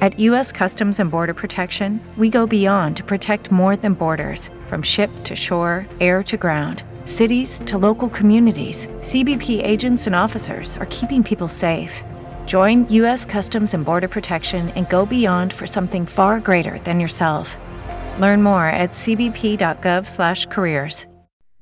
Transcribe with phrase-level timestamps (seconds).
[0.00, 0.50] At U.S.
[0.50, 5.36] Customs and Border Protection, we go beyond to protect more than borders from ship to
[5.36, 8.86] shore, air to ground, cities to local communities.
[9.02, 12.02] CBP agents and officers are keeping people safe.
[12.46, 13.26] Join U.S.
[13.26, 17.58] Customs and Border Protection and go beyond for something far greater than yourself.
[18.18, 21.06] Learn more at cbp.gov/careers.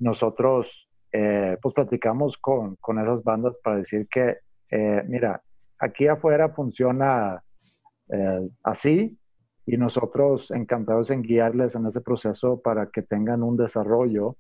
[0.00, 4.36] Nosotros eh, pues platicamos con, con esas bandas para decir que
[4.70, 5.42] Eh, mira,
[5.78, 7.42] aquí afuera funciona
[8.10, 9.18] eh, así
[9.66, 14.36] y nosotros encantados en guiarles en ese proceso para que tengan un desarrollo,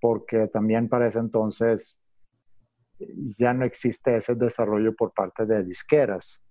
[0.00, 1.98] porque también para ese entonces
[3.38, 6.44] ya no existe ese desarrollo por parte de disqueras.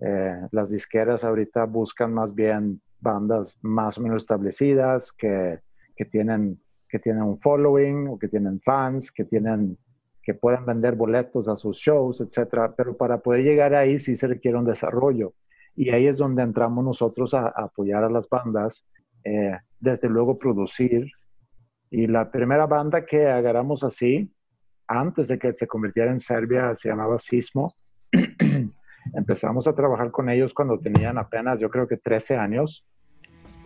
[0.00, 5.60] Eh, las disqueras ahorita buscan más bien bandas más o menos establecidas que,
[5.94, 9.78] que, tienen, que tienen un following o que tienen fans, que tienen
[10.22, 12.74] que puedan vender boletos a sus shows, etcétera.
[12.74, 15.34] Pero para poder llegar ahí sí se requiere un desarrollo.
[15.76, 18.86] Y ahí es donde entramos nosotros a, apoyar a las bandas,
[19.24, 21.10] eh, desde luego producir.
[21.90, 24.32] Y la primera banda que agarramos así,
[24.86, 27.74] antes de que se convirtiera en Serbia, se llamaba Sismo.
[29.14, 32.86] Empezamos a trabajar con ellos cuando tenían apenas, yo creo que 13 años.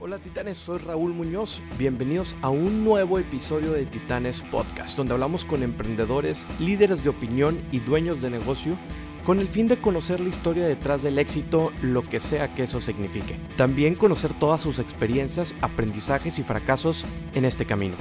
[0.01, 1.61] Hola Titanes, soy Raúl Muñoz.
[1.77, 7.59] Bienvenidos a un nuevo episodio de Titanes Podcast, donde hablamos con emprendedores, líderes de opinión
[7.73, 8.79] y dueños de negocio
[9.29, 12.81] con el fin de conocer la historia detrás del éxito, lo que sea que eso
[12.81, 13.39] signifique.
[13.59, 17.97] También conocer todas sus experiencias, aprendizajes y fracasos en este camino.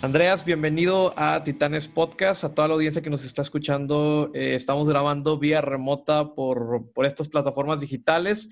[0.00, 4.30] Andreas, bienvenido a Titanes Podcast, a toda la audiencia que nos está escuchando.
[4.32, 8.48] Eh, estamos grabando vía remota por, por estas plataformas digitales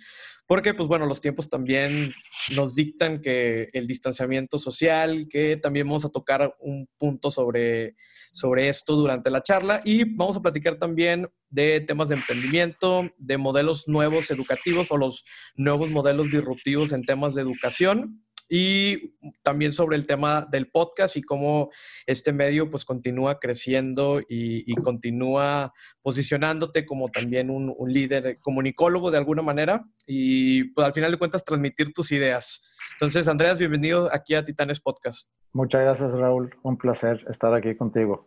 [0.47, 2.15] porque pues bueno, los tiempos también
[2.55, 7.97] nos dictan que el distanciamiento social, que también vamos a tocar un punto sobre,
[8.33, 13.39] sobre esto durante la charla y vamos a platicar también de temas de emprendimiento, de
[13.39, 15.25] modelos nuevos educativos o los
[15.57, 21.23] nuevos modelos disruptivos en temas de educación y también sobre el tema del podcast y
[21.23, 21.71] cómo
[22.07, 29.43] este medio pues continúa creciendo y, continúa posicionándote como también un, líder comunicólogo de alguna
[29.43, 32.63] manera y pues al final de cuentas transmitir tus ideas.
[32.93, 35.31] Entonces, Andreas, bienvenido aquí a Titanes Podcast.
[35.53, 36.55] Muchas gracias, Raúl.
[36.63, 38.27] Un placer estar aquí contigo.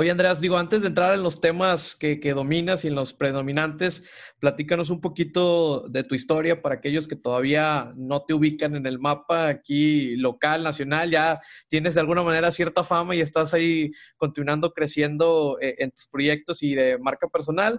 [0.00, 4.02] Oye, Andreas, digo, antes de entrar en los temas que, dominas y en los predominantes,
[4.38, 8.98] platícanos un poquito de tu historia para aquellos que todavía no te ubican en el
[8.98, 14.72] mapa aquí local, nacional, ya tienes de alguna manera cierta fama y estás ahí continuando
[14.72, 17.78] creciendo eh, en tus proyectos y de marca personal.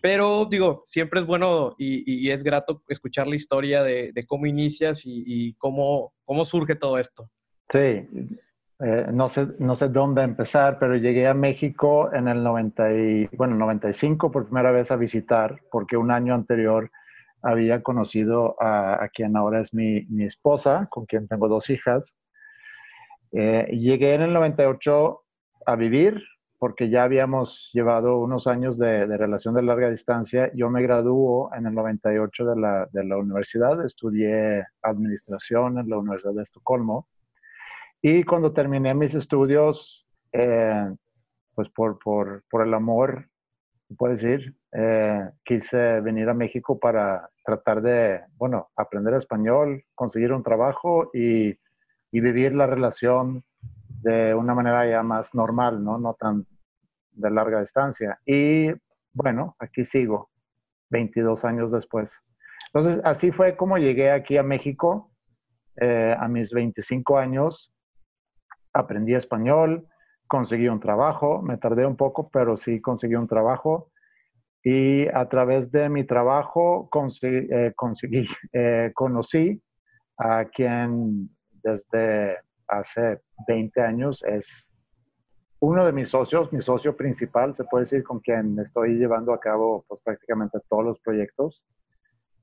[0.00, 5.24] Pero digo, siempre es bueno y, es grato escuchar la historia de, cómo inicias y,
[5.26, 7.28] y, cómo, cómo surge todo esto.
[7.72, 8.06] Sí,
[8.78, 13.26] eh, no, sé, no sé dónde empezar, pero llegué a México en el 90 y,
[13.36, 16.90] bueno, 95 por primera vez a visitar, porque un año anterior
[17.42, 22.18] había conocido a, quien ahora es mi, mi, esposa, con quien tengo dos hijas.
[23.32, 25.22] Eh, llegué en el 98
[25.64, 26.22] a vivir,
[26.58, 30.50] porque ya habíamos llevado unos años de, de, relación de larga distancia.
[30.54, 35.98] Yo me graduó en el 98 de la, de la universidad, estudié administración en la
[35.98, 37.06] Universidad de Estocolmo
[38.02, 40.90] y cuando terminé mis estudios, eh,
[41.54, 43.28] pues por, por, por, el amor,
[43.96, 50.42] puedo decir, eh, quise venir a México para tratar de, bueno, aprender español, conseguir un
[50.42, 51.58] trabajo y,
[52.10, 53.44] y vivir la relación
[54.02, 55.98] de una manera ya más normal, ¿no?
[55.98, 56.46] No tan
[57.12, 58.20] de larga distancia.
[58.26, 58.68] Y
[59.12, 60.30] bueno, aquí sigo,
[60.90, 62.18] 22 años después.
[62.72, 65.10] Entonces, así fue como llegué aquí a México
[65.80, 67.72] eh, a mis 25 años.
[68.76, 69.88] Aprendí español,
[70.26, 73.90] conseguí un trabajo, me tardé un poco, pero sí conseguí un trabajo.
[74.62, 76.90] Y a través de mi trabajo
[77.22, 79.62] eh, conseguí eh, conocí
[80.18, 81.30] a quien
[81.62, 82.38] desde
[82.68, 84.68] hace 20 años es
[85.60, 89.40] uno de mis socios, mi socio principal, se puede decir, con quien estoy llevando a
[89.40, 91.64] cabo pues, prácticamente todos los proyectos.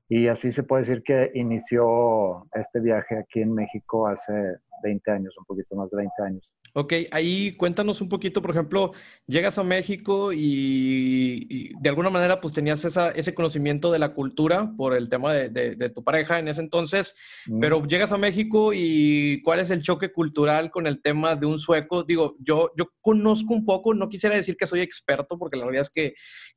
[0.08, 5.34] Y así se puede decir que inició este viaje aquí en México hace 20 años,
[5.38, 6.50] un poquito más de 20 años.
[6.76, 8.94] Ok, ahí cuéntanos un poquito, por ejemplo,
[9.28, 14.72] llegas a México y, de alguna manera pues tenías esa, ese conocimiento de la cultura
[14.76, 17.16] por el tema de, tu pareja en ese entonces,
[17.60, 21.60] pero llegas a México y cuál es el choque cultural con el tema de un
[21.60, 22.02] sueco.
[22.02, 25.82] Digo, yo, yo conozco un poco, no quisiera decir que soy experto porque la realidad
[25.82, 26.14] es que,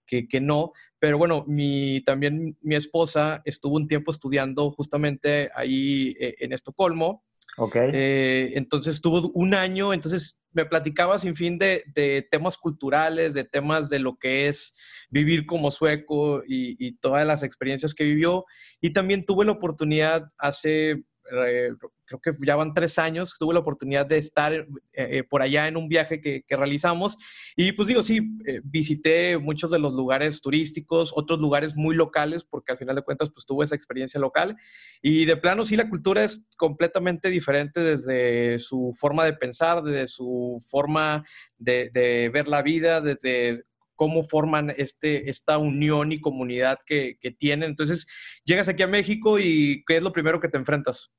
[0.07, 6.15] que, que no, pero bueno, mi, también mi esposa estuvo un tiempo estudiando justamente ahí
[6.19, 7.23] eh, en Estocolmo
[7.57, 7.75] Ok.
[7.75, 13.43] Eh, entonces estuvo un año, entonces me platicaba sin fin de, de, temas culturales, de
[13.43, 14.75] temas de lo que es
[15.09, 18.45] vivir como sueco y, y, todas las experiencias que vivió.
[18.79, 24.05] Y también tuve la oportunidad hace creo que ya van tres años, tuve la oportunidad
[24.05, 27.17] de estar eh, eh, por allá en un viaje que, realizamos.
[27.55, 28.21] Y pues digo, sí,
[28.63, 33.29] visité muchos de los lugares turísticos, otros lugares muy locales, porque al final de cuentas,
[33.31, 34.55] pues tuve esa experiencia local.
[35.01, 40.07] Y de plano, sí, la cultura es completamente diferente desde su forma de pensar, desde
[40.07, 41.25] su forma
[41.57, 43.65] de, de ver la vida, desde
[43.97, 47.71] cómo forman este, esta unión y comunidad que, tienen.
[47.71, 48.07] Entonces,
[48.45, 51.13] llegas aquí a México y ¿qué es lo primero que te enfrentas?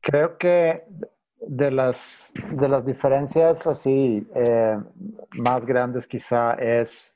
[0.00, 0.84] Creo que
[1.40, 4.78] de las, de las diferencias así eh,
[5.32, 7.14] más grandes quizá es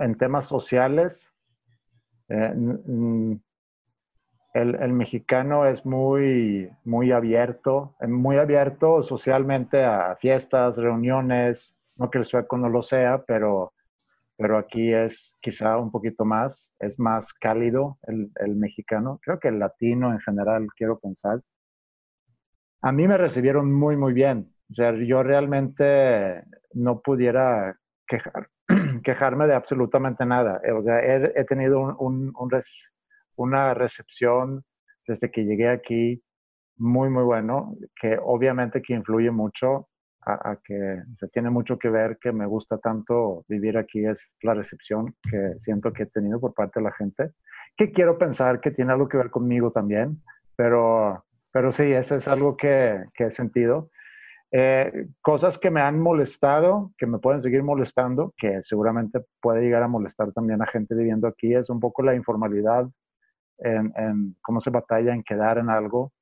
[0.00, 1.30] en temas sociales.
[2.28, 2.52] Eh,
[4.54, 12.18] el, el, mexicano es muy, muy abierto, muy abierto socialmente a fiestas, reuniones, no que
[12.18, 13.74] el sueco no lo sea, pero,
[14.36, 19.18] pero aquí es quizá un poquito más, es más cálido el, el mexicano.
[19.22, 21.40] Creo que el latino en general, quiero pensar.
[22.80, 24.52] A mí me recibieron muy, muy bien.
[24.70, 28.48] O sea, yo realmente no pudiera quejar,
[29.02, 30.60] quejarme de absolutamente nada.
[30.76, 32.70] O sea, he, he tenido un, un, un res,
[33.36, 34.64] una recepción
[35.06, 36.22] desde que llegué aquí
[36.76, 39.88] muy, muy bueno, que obviamente que influye mucho
[40.28, 44.54] a, que se tiene mucho que ver que me gusta tanto vivir aquí es la
[44.54, 47.32] recepción que siento que he tenido por parte de la gente,
[47.76, 50.22] que quiero pensar que tiene algo que ver conmigo también,
[50.56, 53.90] pero, pero sí, eso es algo que, que he sentido.
[54.50, 59.82] Eh, cosas que me han molestado, que me pueden seguir molestando, que seguramente puede llegar
[59.82, 62.88] a molestar también a gente viviendo aquí, es un poco la informalidad
[63.58, 66.12] en, en cómo se batalla en quedar en algo,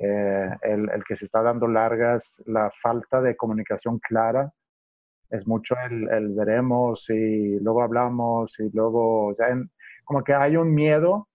[0.00, 4.52] eh, el, el, que se está dando largas, la falta de comunicación clara,
[5.30, 9.70] es mucho el, el veremos y luego hablamos y luego, o sea, en,
[10.04, 11.28] como que hay un miedo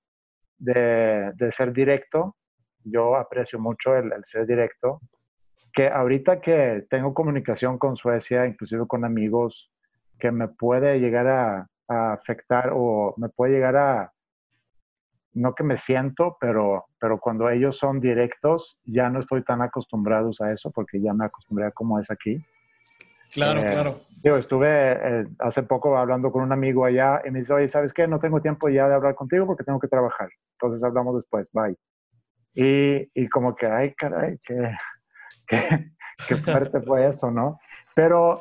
[0.58, 2.38] de, de, ser directo.
[2.84, 5.02] Yo aprecio mucho el, el ser directo,
[5.74, 9.72] que ahorita que tengo comunicación con Suecia, inclusive con amigos,
[10.20, 14.13] que me puede llegar a, a afectar o me puede llegar a,
[15.34, 20.32] no que me siento, pero, pero cuando ellos son directos, ya no estoy tan acostumbrado
[20.40, 22.44] a eso porque ya me acostumbré a cómo es aquí.
[23.34, 24.02] Claro, eh, claro.
[24.24, 27.92] Yo estuve eh, hace poco hablando con un amigo allá y me dice, oye, ¿sabes
[27.94, 28.08] qué?
[28.08, 30.30] No tengo tiempo ya de hablar contigo porque tengo que trabajar.
[30.54, 31.76] Entonces hablamos después, bye.
[32.54, 34.76] Y, y como que, ay, caray, qué,
[35.48, 35.92] qué,
[36.28, 37.60] qué fuerte fue eso, ¿no?
[37.96, 38.36] Pero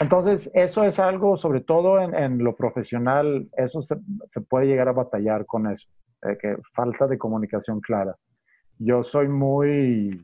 [0.00, 3.96] entonces, eso es algo, sobre todo en, lo profesional, eso se,
[4.48, 5.88] puede llegar a batallar con eso,
[6.40, 8.16] que falta de comunicación clara.
[8.78, 10.20] Yo soy muy,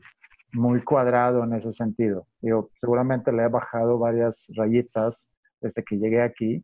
[0.53, 2.27] muy cuadrado en ese sentido.
[2.41, 5.29] Yo seguramente le he bajado varias rayitas
[5.61, 6.63] desde que llegué aquí,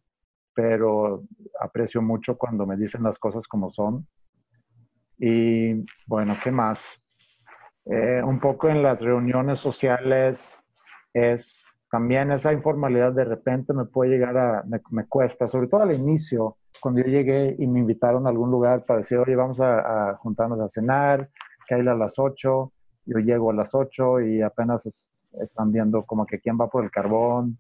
[0.54, 1.24] pero
[1.62, 4.06] aprecio mucho cuando me dicen las cosas como son.
[5.18, 7.02] Y bueno, ¿qué más?
[7.86, 10.60] Eh, un poco en las reuniones sociales
[11.14, 15.96] es también esa informalidad de repente me puede llegar a, me, cuesta, sobre todo al
[15.96, 20.16] inicio, cuando yo llegué y me invitaron a algún lugar para decir, oye, vamos a,
[20.20, 21.30] juntarnos a cenar,
[21.66, 22.74] que hay a las 8,
[23.06, 25.10] yo llego a las 8 y apenas es,
[25.42, 27.58] están viendo como que quién va por el carbón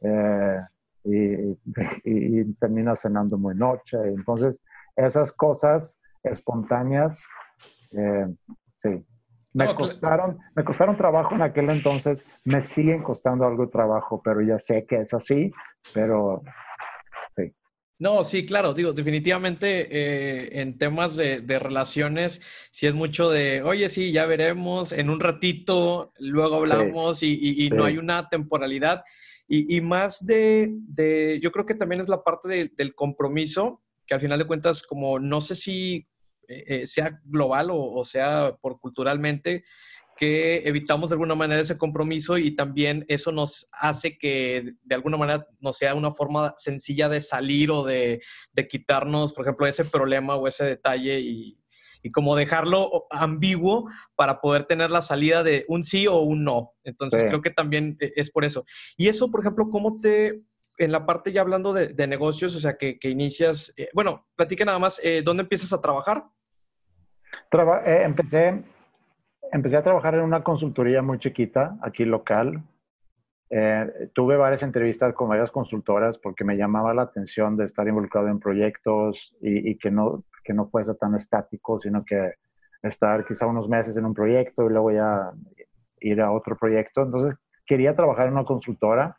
[0.00, 0.60] eh,
[1.04, 3.98] y, termina cenando muy noche.
[4.04, 4.62] Entonces,
[4.94, 7.26] esas cosas espontáneas,
[7.96, 8.32] eh,
[8.76, 9.04] sí,
[9.54, 14.20] me, no, costaron, me costaron trabajo en aquel entonces, me siguen costando algo de trabajo,
[14.22, 15.52] pero ya sé que es así,
[15.94, 16.42] pero
[17.36, 17.54] sí.
[18.00, 22.40] No, sí, claro, digo, definitivamente eh, en temas de, relaciones,
[22.72, 27.84] sí es mucho de, oye, sí, ya veremos, en un ratito, luego hablamos y, no
[27.84, 29.04] hay una temporalidad.
[29.46, 34.40] Y, más de, yo creo que también es la parte del compromiso, que al final
[34.40, 36.04] de cuentas, como no sé si
[36.48, 39.64] eh, eh, sea global o, o sea por culturalmente,
[40.16, 45.16] que evitamos de alguna manera ese compromiso y también eso nos hace que de alguna
[45.16, 48.20] manera no sea una forma sencilla de salir o de,
[48.68, 51.58] quitarnos, por ejemplo, ese problema o ese detalle y,
[52.12, 56.74] como dejarlo ambiguo para poder tener la salida de un sí o un no.
[56.84, 58.66] Entonces creo que también e, es por eso.
[58.98, 60.42] Y eso, por ejemplo, ¿cómo te,
[60.78, 64.78] en la parte ya hablando de, negocios, o sea, que, inicias, eh, bueno, platique nada
[64.78, 66.24] más, eh, ¿dónde empiezas a trabajar?
[67.84, 68.02] Eh,
[69.52, 72.62] empecé a trabajar en una consultoría muy chiquita, aquí local.
[73.50, 78.28] Eh, tuve varias entrevistas con varias consultoras porque me llamaba la atención de estar involucrado
[78.28, 82.32] en proyectos y, que, no, que no fuese tan estático, sino que
[82.82, 85.30] estar quizá unos meses en un proyecto y luego ya
[86.00, 87.02] ir a otro proyecto.
[87.02, 89.16] Entonces quería trabajar en una consultora.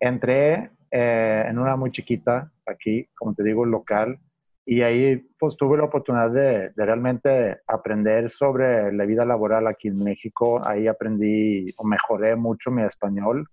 [0.00, 4.18] Entré eh, en una muy chiquita aquí, como te digo, local,
[4.64, 9.98] y ahí pues tuve la oportunidad de, realmente aprender sobre la vida laboral aquí en
[9.98, 10.66] México.
[10.66, 13.46] Ahí aprendí o mejoré mucho mi español.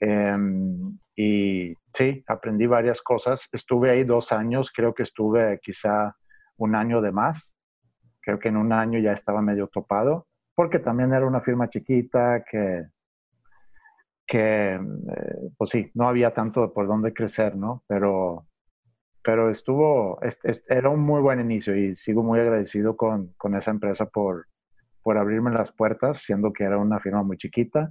[0.00, 3.48] Em, y sí, aprendí varias cosas.
[3.52, 6.14] Estuve ahí dos años, creo que estuve quizá
[6.58, 7.52] un año de más.
[8.20, 12.44] Creo que en un año ya estaba medio topado, porque también era una firma chiquita
[12.48, 12.84] que,
[14.26, 14.80] que eh,
[15.56, 17.84] pues sí, no había tanto por dónde crecer, ¿no?
[17.86, 18.46] Pero
[19.24, 20.20] pero estuvo,
[20.68, 24.48] era un muy buen inicio y sigo muy agradecido con, con, esa empresa por,
[25.02, 27.90] por abrirme las puertas, siendo que era una firma muy chiquita.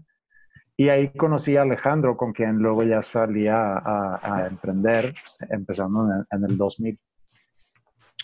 [0.78, 5.16] Y ahí conocí a Alejandro, con quien luego ya salía a, emprender,
[5.50, 7.00] empezando en, el 2000.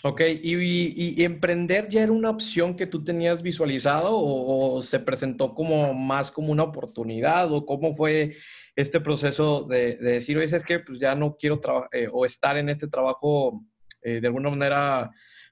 [0.02, 5.92] Ok, ¿Y, emprender ya era una opción que tú tenías visualizado o, se presentó como
[5.92, 8.36] más como una oportunidad o cómo fue
[8.76, 11.60] este proceso de, decir, oye, es que pues ya no quiero
[11.92, 13.62] eh, o estar en este trabajo
[14.02, 15.10] eh, de alguna manera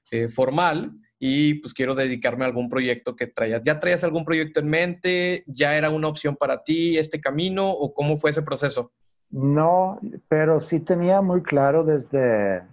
[0.09, 3.61] eh, formal y pues quiero dedicarme a algún proyecto que traías.
[3.63, 5.43] ¿Ya traías algún proyecto en mente?
[5.45, 8.91] ¿Ya era una opción para ti este camino o cómo fue ese proceso?
[9.29, 12.63] No, pero sí tenía muy claro desde,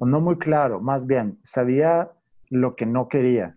[0.00, 2.10] no muy claro, más bien, sabía
[2.50, 3.56] lo que no quería.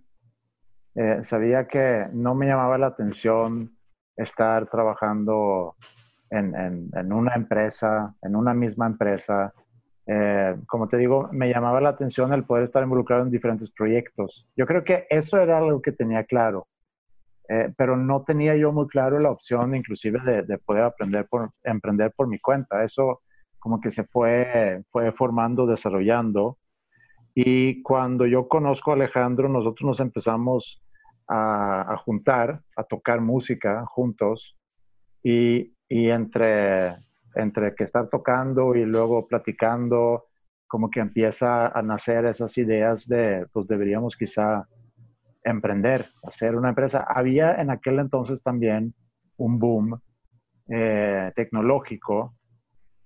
[1.24, 3.72] sabía que no me llamaba la atención
[4.16, 5.76] estar trabajando
[6.32, 9.54] en, una empresa, en una misma empresa.
[10.08, 14.48] Eh, como te digo, me llamaba la atención el poder estar involucrado en diferentes proyectos.
[14.56, 16.68] Yo creo que eso era algo que tenía claro,
[17.50, 22.12] eh, pero no tenía yo muy claro la opción inclusive de, poder aprender por, emprender
[22.16, 22.84] por mi cuenta.
[22.84, 23.22] Eso
[23.62, 26.58] como que se fue, fue formando, desarrollando.
[27.34, 30.84] Y cuando yo conozco a Alejandro, nosotros nos empezamos
[31.30, 34.58] a, juntar, a tocar música juntos.
[35.24, 36.96] Y y entre,
[37.36, 40.28] entre que estar tocando y luego platicando,
[40.66, 44.70] como que empieza a nacer esas ideas de, pues deberíamos quizá
[45.44, 47.06] emprender, hacer una empresa.
[47.06, 48.94] Había en aquel entonces también
[49.36, 50.00] un boom
[50.70, 52.36] eh, tecnológico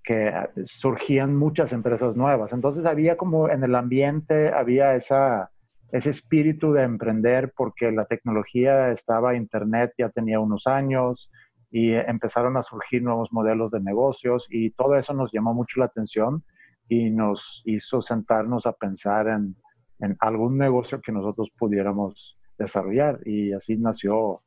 [0.06, 0.32] que
[0.66, 2.54] surgían muchas empresas nuevas.
[2.54, 5.52] Entonces había como en el ambiente, había esa,
[5.92, 11.30] ese espíritu de emprender porque la tecnología estaba, Internet ya tenía unos años,
[11.72, 15.88] y empezaron a surgir nuevos modelos de negocios y todo eso nos llamó mucho la
[15.88, 16.46] atención
[16.88, 19.58] y nos hizo sentarnos a pensar en,
[20.00, 24.42] en algún negocio que nosotros pudiéramos desarrollar y así nació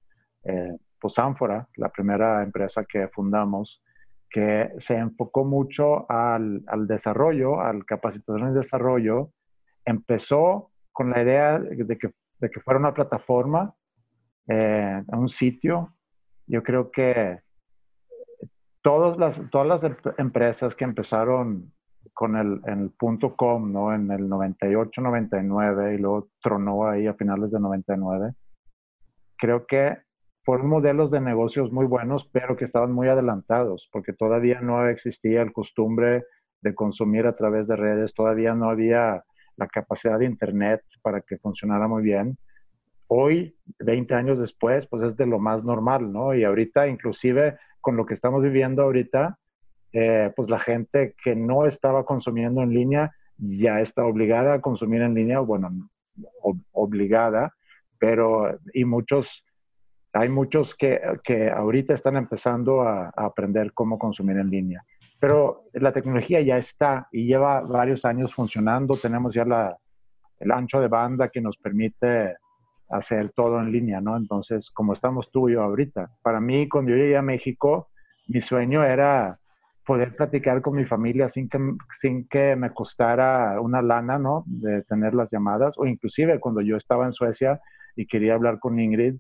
[0.45, 1.15] eh, pues
[1.77, 3.83] la primera empresa que fundamos
[4.31, 9.31] que se enfocó mucho al, al desarrollo, al capacitación y desarrollo.
[9.85, 13.75] Empezó con la idea de que, de que fuera una plataforma,
[14.47, 15.95] eh, un sitio
[16.49, 17.41] yo creo que
[18.83, 21.73] todas las, todas las em, empresas que empezaron
[22.15, 23.95] con el, el punto com, ¿no?
[23.95, 28.33] En el 98, 99 y luego tronó ahí a finales de 99.
[29.37, 29.99] Creo que
[30.49, 35.43] fueron modelos de negocios muy buenos, pero que estaban muy adelantados, porque todavía no existía
[35.43, 36.25] el costumbre
[36.63, 39.25] de consumir a través de redes, todavía no había
[39.59, 42.39] la capacidad de Internet para que funcionara muy bien
[43.09, 46.35] hoy, 20 años después, pues es de lo más normal, ¿no?
[46.35, 49.39] Y ahorita, inclusive con lo que estamos viviendo ahorita,
[49.93, 55.03] eh, pues la gente que no estaba consumiendo en línea ya está obligada a consumir
[55.03, 55.91] en línea, bueno,
[56.73, 57.53] obligada,
[57.99, 59.45] pero y muchos,
[60.13, 64.85] hay muchos que, que ahorita están empezando a, aprender cómo consumir en línea.
[65.21, 68.95] pero la tecnología ya está y lleva varios años funcionando.
[68.97, 69.77] Tenemos ya la,
[70.39, 72.37] el ancho de banda que nos permite
[72.91, 74.17] hacer todo en línea, ¿no?
[74.17, 77.91] Entonces, como estamos tú y yo ahorita, para mí, cuando yo llegué a México,
[78.29, 79.39] mi sueño era
[79.85, 81.59] poder platicar con mi familia sin que,
[81.93, 84.45] sin que me costara una lana, ¿no?
[84.47, 87.61] De tener las llamadas, o inclusive cuando yo estaba en Suecia
[87.97, 89.17] y quería hablar con Ingrid,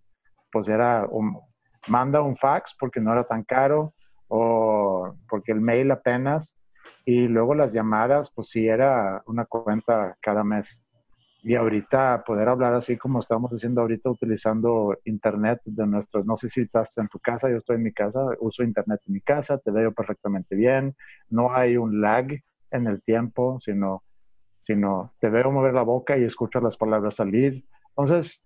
[0.50, 1.38] pues era, un,
[1.88, 3.94] manda un fax porque no era tan caro,
[4.28, 6.58] o porque el mail apenas,
[7.04, 10.82] y luego las llamadas, pues sí era una cuenta cada mes.
[11.42, 16.48] Y ahorita poder hablar así como estamos diciendo ahorita utilizando internet de nuestros, no sé
[16.48, 19.56] si estás en tu casa, yo estoy en mi casa, uso internet en mi casa,
[19.56, 20.96] te veo perfectamente bien,
[21.30, 22.26] no hay un lag
[22.70, 24.02] en el tiempo, sino,
[24.62, 27.64] sino te veo mover la boca y escucho las palabras salir.
[27.90, 28.42] Entonces,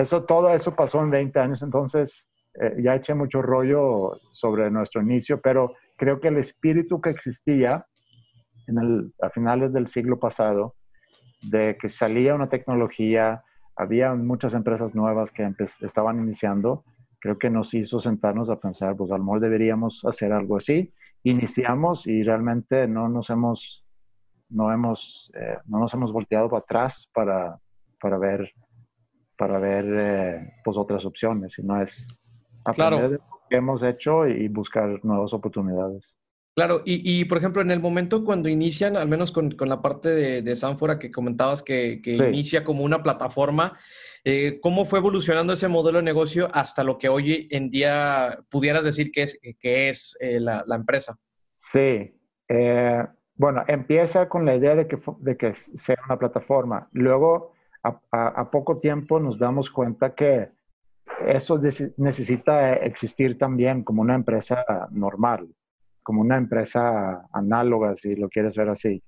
[0.00, 2.28] eso, todo eso pasó en 20 años, entonces
[2.60, 7.86] eh, ya eché mucho rollo sobre nuestro inicio, pero creo que el espíritu que existía
[8.66, 10.76] en el, a finales del siglo pasado,
[11.42, 13.42] de que salía una tecnología,
[13.76, 15.48] había muchas empresas nuevas que
[15.80, 16.84] estaban iniciando,
[17.20, 20.92] creo que nos hizo sentarnos a pensar, pues al mejor deberíamos hacer algo así.
[21.24, 23.84] Iniciamos y realmente no nos hemos,
[24.48, 27.58] no hemos, eh, no nos hemos volteado para atrás para,
[28.00, 28.52] para ver,
[29.38, 32.06] para ver eh, pues otras opciones, no es
[32.64, 33.08] aprender claro.
[33.08, 36.18] de lo que hemos hecho y buscar nuevas oportunidades.
[36.58, 40.42] Claro, y, por ejemplo, en el momento cuando inician, al menos con, la parte de,
[40.42, 43.78] de, Sanfora que comentabas que, inicia como una plataforma,
[44.24, 48.82] eh, ¿cómo fue evolucionando ese modelo de negocio hasta lo que hoy en día pudieras
[48.82, 51.16] decir que es, que es eh, la, empresa?
[51.52, 52.18] Sí,
[52.48, 56.88] eh, bueno, empieza con la idea de que, de que sea una plataforma.
[56.90, 60.50] Luego, a poco tiempo nos damos cuenta que
[61.26, 61.60] eso
[61.96, 65.48] necesita existir también como una empresa normal
[66.08, 69.02] como una empresa análoga, si lo quieres ver así.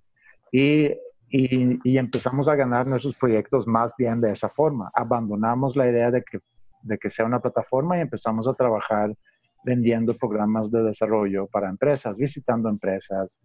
[0.53, 0.93] Y,
[1.33, 4.91] empezamos a ganar nuestros proyectos más bien de esa forma.
[4.93, 6.41] Abandonamos la idea de que,
[6.83, 9.17] de que sea una plataforma y empezamos a trabajar
[9.65, 13.41] vendiendo programas de desarrollo para empresas, visitando empresas,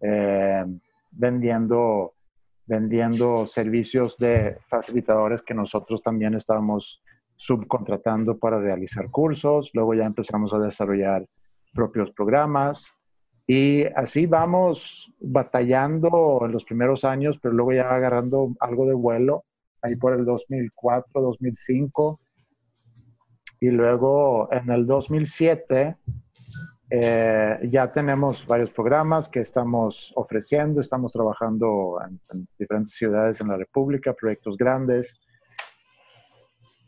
[0.00, 0.64] eh,
[1.12, 2.14] vendiendo,
[2.66, 7.02] vendiendo servicios de facilitadores que nosotros también estábamos
[7.36, 9.70] subcontratando para realizar cursos.
[9.74, 11.26] Luego ya empezamos a desarrollar
[11.72, 12.96] propios programas
[13.46, 19.44] y así vamos batallando en los primeros años, pero luego ya agarrando algo de vuelo,
[19.82, 22.20] ahí por el 2004, 2005.
[23.60, 25.96] Y luego en el 2007
[26.90, 33.48] eh, ya tenemos varios programas que estamos ofreciendo, estamos trabajando en, en diferentes ciudades en
[33.48, 35.14] la República, proyectos grandes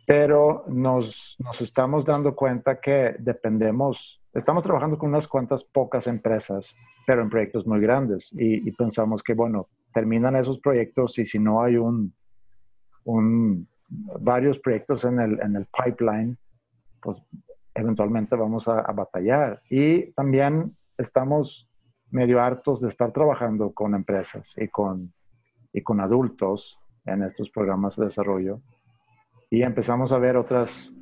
[0.06, 6.76] pero nos, nos, estamos dando cuenta que dependemos Estamos trabajando con unas cuantas pocas empresas,
[7.06, 11.62] pero en proyectos muy grandes y, pensamos que, bueno, terminan esos proyectos y si no
[11.62, 12.14] hay un,
[13.04, 13.66] un
[14.20, 16.36] varios proyectos en el, en el, pipeline,
[17.00, 17.16] pues
[17.78, 19.62] eventualmente vamos a, batallar.
[19.70, 21.68] Y también estamos
[22.10, 25.12] medio hartos de estar trabajando con empresas y con,
[25.72, 28.60] y con adultos en estos programas de desarrollo.
[29.50, 30.92] Y empezamos a ver otras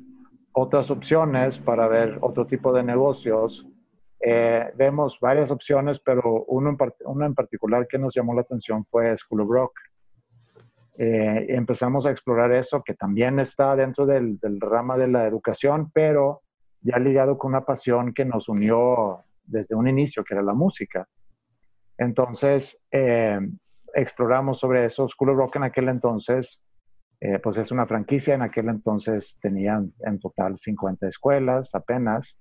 [0.59, 3.67] otras opciones para ver otro tipo de negocios.
[4.19, 8.83] Eh, vemos varias opciones, pero uno en, uno en, particular que nos llamó la atención
[8.85, 9.79] fue School of Rock.
[10.97, 15.91] Eh, empezamos a explorar eso, que también está dentro del, del, rama de la educación,
[15.93, 16.41] pero
[16.87, 21.07] ya ligado con una pasión que nos unió desde un inicio, que era la música.
[21.97, 23.39] Entonces, eh,
[23.93, 25.07] exploramos sobre eso.
[25.07, 26.63] School of Rock en aquel entonces
[27.19, 32.39] eh, pues es una franquicia, en aquel entonces tenían en total 50 escuelas apenas.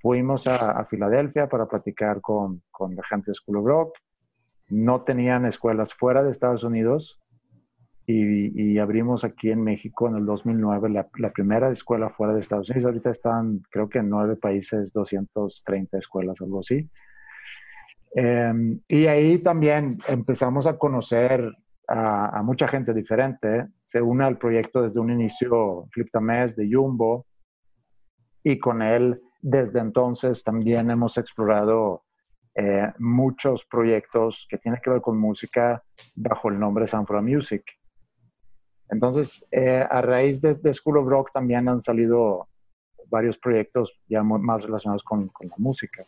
[0.00, 3.98] Fuimos a, Filadelfia para platicar con, con, la gente de School of Rock.
[4.68, 7.20] No tenían escuelas fuera de Estados Unidos
[8.06, 12.68] y, abrimos aquí en México en el 2009 la, la, primera escuela fuera de Estados
[12.68, 12.86] Unidos.
[12.86, 16.90] Ahorita están, creo que en nueve países, 230 escuelas, algo así.
[18.14, 21.50] Em, y ahí también empezamos a conocer
[21.88, 23.68] a, mucha gente diferente.
[23.84, 27.26] Se une al proyecto desde un inicio Flip Tamés de Jumbo
[28.42, 32.04] y con él desde entonces también hemos explorado
[32.54, 35.82] eh, muchos proyectos que tienen que ver con música
[36.14, 37.64] bajo el nombre Sanfra Music.
[38.90, 42.48] Entonces, eh, a raíz de, School of Rock también han salido
[43.08, 46.06] varios proyectos ya más relacionados con la música.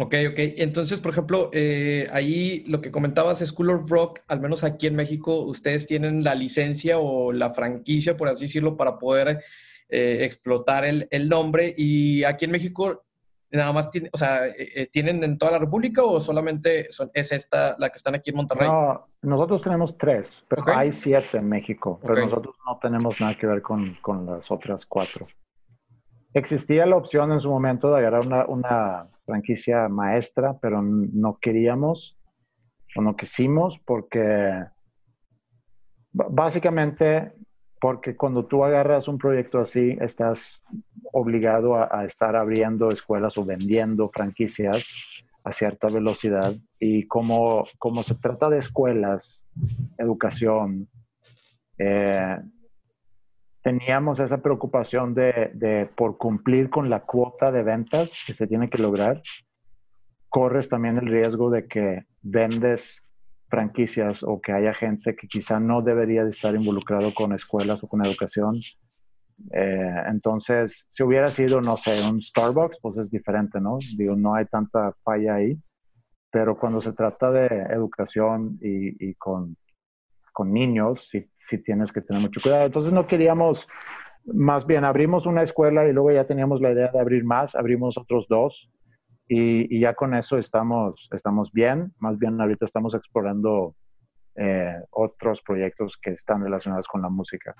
[0.00, 0.38] Ok, ok.
[0.56, 4.96] Entonces, por ejemplo, eh, ahí lo que comentabas, School of Rock, al menos aquí en
[4.96, 9.44] México, ustedes tienen la licencia o la franquicia, por así decirlo, para poder
[9.90, 11.74] eh, explotar el, nombre.
[11.76, 13.04] Y aquí en México,
[13.50, 17.32] nada más tiene, o sea, eh, eh, ¿tienen en toda la República o solamente es
[17.32, 18.68] esta la que están aquí en Monterrey?
[18.68, 23.46] No, nosotros tenemos tres, pero hay siete en México, pero nosotros no tenemos nada que
[23.46, 25.26] ver con, con, las otras cuatro.
[26.32, 32.16] Existía la opción en su momento de agarrar una, una franquicia maestra, pero no queríamos
[32.96, 34.64] o no quisimos porque
[36.12, 37.32] básicamente
[37.80, 40.62] porque cuando tú agarras un proyecto así, estás
[41.12, 44.94] obligado a, estar abriendo escuelas o vendiendo franquicias
[45.44, 46.54] a cierta velocidad.
[46.78, 49.46] Y como, como se trata de escuelas,
[49.98, 50.88] educación,
[51.78, 52.38] eh,
[53.62, 58.68] teníamos esa preocupación de, de, por cumplir con la cuota de ventas que se tiene
[58.70, 59.22] que lograr,
[60.28, 63.06] corres también el riesgo de que vendes
[63.48, 67.88] franquicias o que haya gente que quizá no debería de estar involucrado con escuelas o
[67.88, 68.60] con educación.
[69.52, 73.78] Eh, entonces, si hubiera sido, no sé, un Starbucks, pues es diferente, ¿no?
[73.96, 75.58] Digo, no hay tanta falla ahí,
[76.30, 79.56] pero cuando se trata de educación y, con,
[80.42, 82.64] niños, sí, sí tienes que tener mucho cuidado.
[82.64, 83.68] Entonces, no queríamos,
[84.24, 87.98] más bien, abrimos una escuela y luego ya teníamos la idea de abrir más, abrimos
[87.98, 88.70] otros dos
[89.32, 91.92] y, ya con eso estamos, estamos bien.
[91.98, 93.76] Más bien ahorita estamos explorando
[94.34, 97.54] eh, otros proyectos que están relacionados con la música.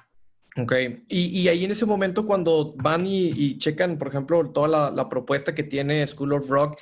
[0.56, 0.72] Ok,
[1.08, 5.08] y, y ahí en ese momento cuando van y, checan, por ejemplo, toda la, la,
[5.08, 6.80] propuesta que tiene School of Rock,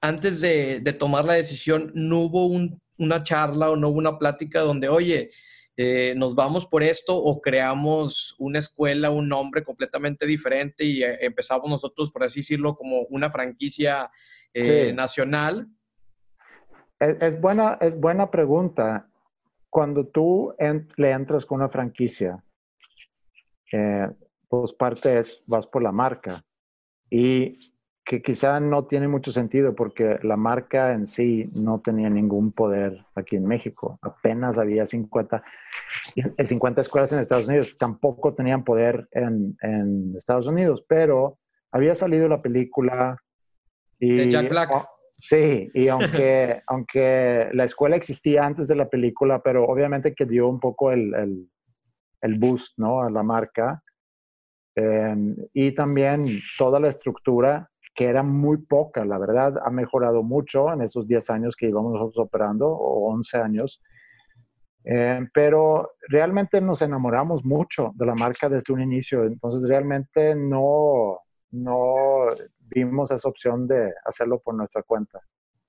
[0.00, 4.18] antes de, de tomar la decisión, ¿no hubo un, una charla o no hubo una
[4.18, 5.30] plática donde, oye,
[5.76, 11.18] eh, nos vamos por esto o creamos una escuela, un nombre completamente diferente y eh,
[11.24, 14.10] empezamos nosotros, por así decirlo, como una franquicia
[14.52, 15.68] eh, nacional?
[16.98, 19.08] Es, buena, es buena pregunta.
[19.70, 20.54] Cuando tú
[20.96, 22.44] le entras con una franquicia,
[24.48, 26.44] pues parte es, vas por la marca.
[27.10, 27.70] Y
[28.04, 33.04] que quizá no tiene mucho sentido porque la marca en sí no tenía ningún poder
[33.14, 34.00] aquí en México.
[34.02, 35.42] Apenas había 50,
[36.44, 37.78] 50 escuelas en Estados Unidos.
[37.78, 41.38] Tampoco tenían poder en, en Estados Unidos, pero
[41.70, 43.16] había salido la película.
[44.00, 44.70] Y, de Jack Black.
[45.16, 50.48] sí, y aunque, aunque la escuela existía antes de la película, pero obviamente que dio
[50.48, 51.48] un poco el, el,
[52.20, 53.02] el boost ¿no?
[53.02, 53.82] a la marca.
[54.74, 55.16] Eh,
[55.52, 60.82] y también toda la estructura que era muy poca, la verdad, ha mejorado mucho en
[60.82, 63.82] esos 10 años que llevamos nosotros operando, o 11 años,
[64.84, 71.18] eh, pero realmente nos enamoramos mucho de la marca desde un inicio, entonces realmente no,
[71.50, 72.28] no
[72.60, 75.20] vimos esa opción de hacerlo por nuestra cuenta.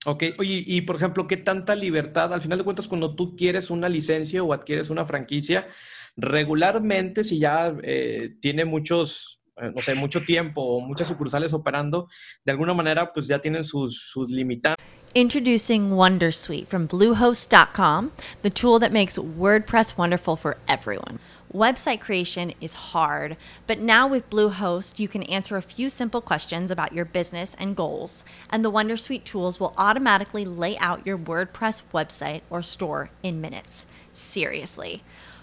[0.05, 2.33] Ok, oye, y por ejemplo, ¿qué tanta libertad?
[2.33, 5.67] Al final de cuentas, cuando tú quieres una licencia o adquieres una franquicia,
[6.17, 12.07] regularmente, si ya eh, tiene muchos eh, no sé, mucho tiempo o muchas sucursales operando,
[12.45, 14.83] de alguna manera pues ya tienen sus, sus limitantes.
[15.13, 21.19] Introducing Wondersuite from Bluehost.com, the tool that makes WordPress wonderful for everyone.
[21.53, 23.35] Website creation is hard,
[23.67, 27.75] but now with Bluehost, you can answer a few simple questions about your business and
[27.75, 33.41] goals, and the Wondersuite tools will automatically lay out your WordPress website or store in
[33.41, 33.85] minutes.
[34.13, 35.03] Seriously.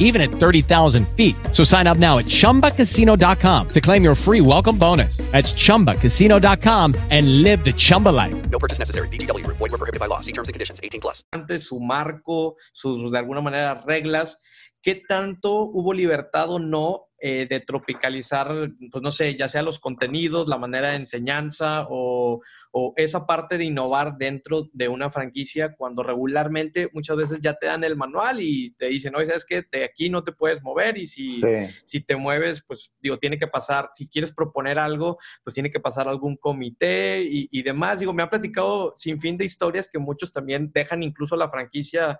[0.00, 1.36] even at 30,000 feet.
[1.52, 5.18] So sign up now at chumbacasino.com to claim your free welcome bonus.
[5.30, 8.34] That's chumbacasino.com and live the Chumba life.
[8.50, 9.06] No purchase necessary.
[9.08, 10.18] DTW, void, were prohibited by law.
[10.18, 11.24] See terms and conditions 18 plus.
[11.58, 14.36] Su marco, sus, de alguna manera, reglas.
[14.82, 19.78] ¿Qué tanto hubo libertad o no eh, de tropicalizar, pues no sé, ya sea los
[19.78, 25.74] contenidos, la manera de enseñanza o, o, esa parte de innovar dentro de una franquicia
[25.76, 29.64] cuando regularmente muchas veces ya te dan el manual y te dicen, oye, ¿sabes qué?
[29.70, 31.40] De aquí no te puedes mover y si,
[31.84, 35.80] si te mueves, pues digo, tiene que pasar, si quieres proponer algo, pues tiene que
[35.80, 38.00] pasar algún comité y, y demás.
[38.00, 42.18] Digo, me han platicado sin fin de historias que muchos también dejan incluso la franquicia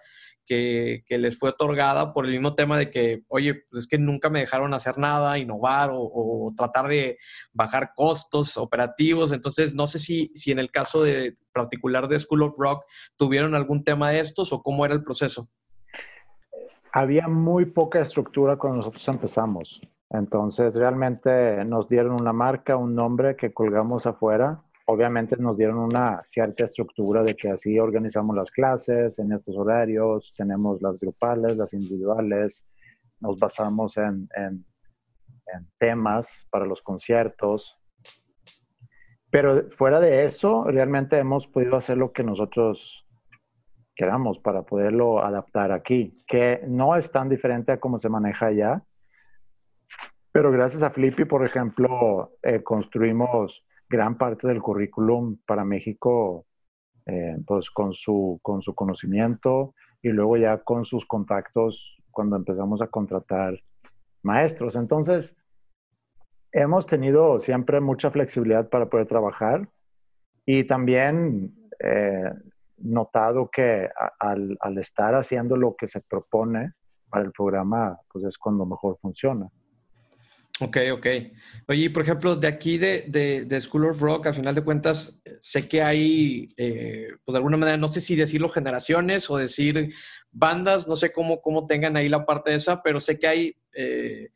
[0.51, 4.31] que, les fue otorgada por el mismo tema de que, oye, pues es que nunca
[4.31, 7.19] me dejaron hacer nada, innovar o, o tratar de
[7.53, 9.31] bajar costos operativos.
[9.31, 12.85] Entonces, no sé si, si en el caso de particular de School of Rock
[13.17, 15.49] tuvieron algún tema de estos o cómo era el proceso.
[16.93, 19.81] Había muy poca estructura cuando nosotros empezamos.
[20.11, 26.23] Entonces, realmente nos dieron una marca, un nombre que colgamos afuera obviamente nos dieron una
[26.25, 31.73] cierta estructura de que así organizamos las clases en estos horarios, tenemos las grupales, las
[31.73, 32.67] individuales,
[33.21, 34.29] nos basamos en,
[35.79, 37.77] temas para los conciertos.
[39.31, 43.05] Pero fuera de eso, realmente hemos podido hacer lo que nosotros
[43.97, 48.83] queramos para poderlo adaptar aquí, que no es tan diferente a cómo se maneja allá.
[50.33, 56.47] Pero gracias a Flippy, por ejemplo, eh, construimos gran parte del currículum para México,
[57.07, 62.81] eh, pues con su, con su conocimiento y luego ya con sus contactos cuando empezamos
[62.81, 63.61] a contratar
[64.23, 64.77] maestros.
[64.77, 65.37] Entonces,
[66.53, 69.69] hemos tenido siempre mucha flexibilidad para poder trabajar
[70.47, 72.33] y también eh,
[72.79, 73.89] notado que
[74.21, 76.71] al, al, estar haciendo lo que se propone
[77.11, 79.49] para el programa, pues es cuando mejor funciona.
[80.63, 81.07] Ok, ok.
[81.69, 85.19] Oye, por ejemplo, de aquí de, de, de, School of Rock, al final de cuentas,
[85.41, 89.95] sé que hay, eh, pues de alguna manera, no sé si decirlo generaciones o decir
[90.31, 93.57] bandas, no sé cómo, cómo tengan ahí la parte de esa, pero sé que hay
[93.73, 94.29] eh,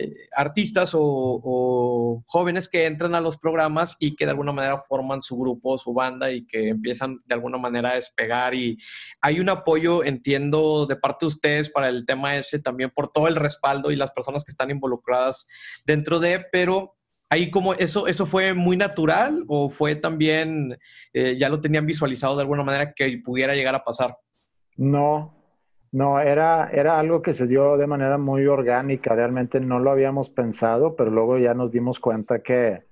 [0.00, 5.22] eh, artistas o, jóvenes que entran a los programas y que de alguna manera forman
[5.22, 8.78] su grupo, su banda y que empiezan de alguna manera a despegar y
[9.20, 13.26] hay un apoyo, entiendo, de parte de ustedes para el tema ese también por todo
[13.26, 15.48] el respaldo y las personas que están involucradas
[15.84, 16.94] dentro de, pero
[17.28, 20.78] ahí como eso, eso fue muy natural o fue también,
[21.12, 24.16] eh, ya lo tenían visualizado de alguna manera que pudiera llegar a pasar.
[24.76, 25.37] No,
[25.92, 30.30] no, era, era algo que se dio de manera muy orgánica, realmente no lo habíamos
[30.30, 32.82] pensado, pero luego ya nos dimos cuenta que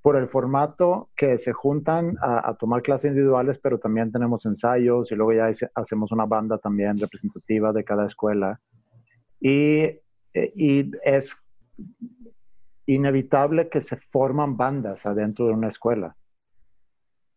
[0.00, 5.14] por el formato que se juntan a, tomar clases individuales, pero también tenemos ensayos y
[5.14, 8.58] luego ya hacemos una banda también representativa de cada escuela.
[9.40, 9.80] Y,
[10.32, 11.36] eh, y es
[12.86, 16.16] inevitable que se forman bandas adentro de una escuela.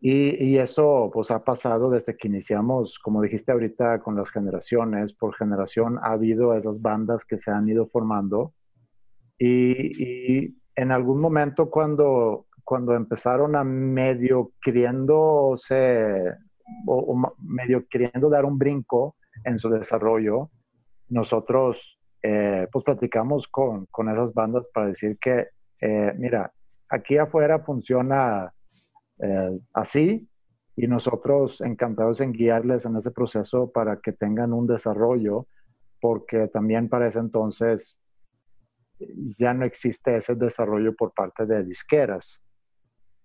[0.04, 5.14] Y, y, eso pues ha pasado desde que iniciamos, como dijiste ahorita, con las generaciones.
[5.14, 8.54] Por generación ha habido esas bandas que se han ido formando.
[9.38, 16.34] Y, y en algún momento cuando, cuando empezaron a medio queriéndose,
[16.88, 20.50] o, o, medio queriendo dar un brinco en su desarrollo,
[21.10, 25.48] nosotros eh, pues platicamos con, con, esas bandas para decir que,
[25.82, 26.52] eh, mira,
[26.90, 28.54] aquí afuera funciona
[29.22, 30.28] eh, así
[30.76, 35.48] y nosotros encantados en guiarles en ese proceso para que tengan un desarrollo,
[36.00, 38.00] porque también para ese entonces
[39.38, 42.42] ya no existe ese desarrollo por parte de disqueras.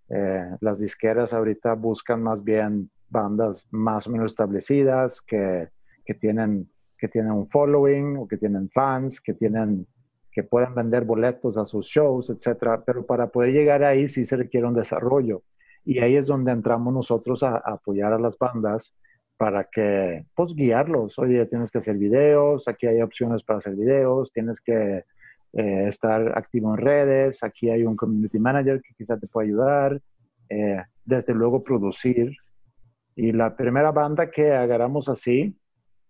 [0.08, 5.68] Eh, las disqueras ahorita buscan más bien bandas más o menos establecidas que,
[6.04, 9.86] que, tienen, que tienen un following o que tienen fans, que tienen
[10.30, 12.82] que puedan vender boletos a sus shows, etcétera.
[12.84, 15.42] Pero para poder llegar ahí sí se requiere un desarrollo.
[15.86, 18.92] Y ahí es donde entramos nosotros a, apoyar a las bandas
[19.36, 21.16] para que, pues, guiarlos.
[21.20, 25.04] Oye, tienes que hacer videos, aquí hay opciones para hacer videos, tienes que
[25.52, 30.02] eh, estar activo en redes, aquí hay un community manager que quizá te puede ayudar,
[30.48, 32.32] eh, desde luego producir.
[33.14, 35.56] Y la primera banda que agarramos así,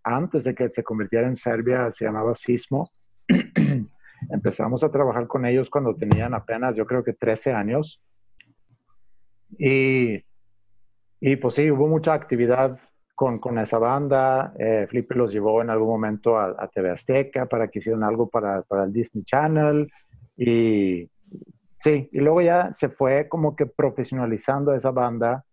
[0.03, 2.89] antes de que se convirtiera en Serbia, se llamaba Sismo.
[4.31, 8.01] Empezamos a trabajar con ellos cuando tenían apenas, yo creo que 13 años
[9.57, 10.23] y,
[11.19, 12.79] y pues sí, hubo mucha actividad
[13.17, 14.53] con, con esa banda.
[14.59, 18.29] Eh, Flippy los llevó en algún momento a, a, TV Azteca para que hicieran algo
[18.29, 19.87] para, para el Disney Channel.
[20.37, 21.09] Y
[21.79, 25.43] sí, y luego ya se fue como que profesionalizando esa banda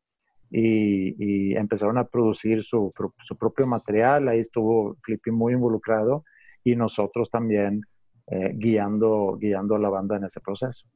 [0.51, 4.29] y, y empezaron a producir su, su, propio material.
[4.29, 6.25] Ahí estuvo Flippy muy involucrado
[6.63, 7.81] y nosotros también
[8.27, 10.87] eh, guiando, guiando a la banda en ese proceso.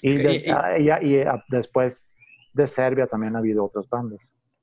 [0.00, 0.36] Y, de,
[0.78, 2.08] y, y, y después
[2.54, 4.20] de Serbia también ha habido otras bandas.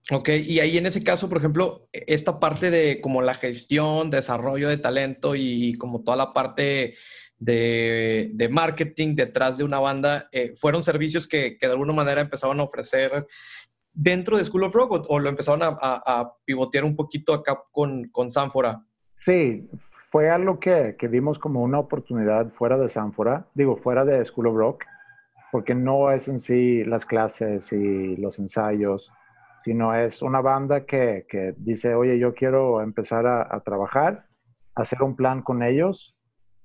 [0.09, 4.67] Ok, y ahí en ese caso, por ejemplo, esta parte de como la gestión, desarrollo
[4.67, 6.95] de talento y como toda la parte
[7.37, 12.63] de, marketing detrás de una banda, eh, ¿fueron servicios que, de alguna manera empezaron a
[12.63, 13.27] ofrecer
[13.93, 18.31] dentro de School of Rock o, lo empezaron a, pivotear un poquito acá con, con
[18.31, 18.83] Sanfora?
[19.17, 19.69] Sí,
[20.09, 24.47] fue algo que, que, vimos como una oportunidad fuera de Sanfora, digo, fuera de School
[24.47, 24.85] of Rock,
[25.51, 29.11] porque no es en sí las clases y los ensayos,
[29.59, 34.25] sino es una banda que, que dice, oye, yo quiero empezar a, trabajar,
[34.73, 36.15] hacer un plan con ellos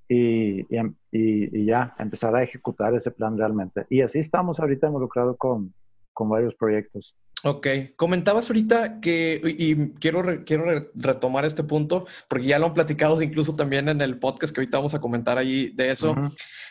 [0.07, 3.85] y, y, y, ya, empezar a ejecutar ese plan realmente.
[3.89, 5.73] Y así estamos ahorita involucrados con,
[6.13, 7.15] con varios proyectos.
[7.43, 13.21] Ok, comentabas ahorita que, y quiero, quiero retomar este punto, porque ya lo han platicado
[13.21, 16.15] incluso también en el podcast que ahorita vamos a comentar ahí de eso,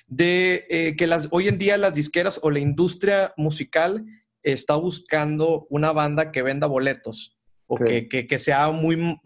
[0.08, 4.04] de eh, que las, hoy en día las disqueras o la industria musical
[4.42, 9.18] está buscando una banda que venda boletos o que, que, que, sea muy,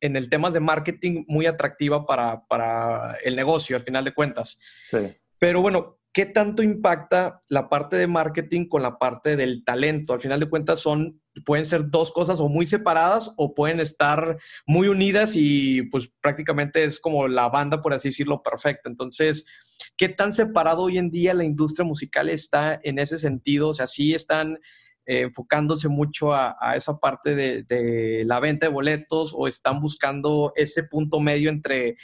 [0.00, 4.58] en el tema de marketing, muy atractiva para, para el negocio, al final de cuentas.
[4.90, 4.98] Sí.
[5.38, 10.12] Pero bueno, ¿qué tanto impacta la parte de marketing con la parte del talento?
[10.12, 14.38] Al final de cuentas son, pueden ser dos cosas o muy separadas o pueden estar
[14.66, 18.90] muy unidas y pues prácticamente es como la banda, por así decirlo, perfecta.
[18.90, 19.46] Entonces,
[19.96, 23.70] ¿qué tan separado hoy en día la industria musical está en ese sentido?
[23.70, 24.58] O sea, sí están
[25.06, 30.84] eh, enfocándose mucho a, esa parte de, la venta de boletos o están buscando ese
[30.84, 31.96] punto medio entre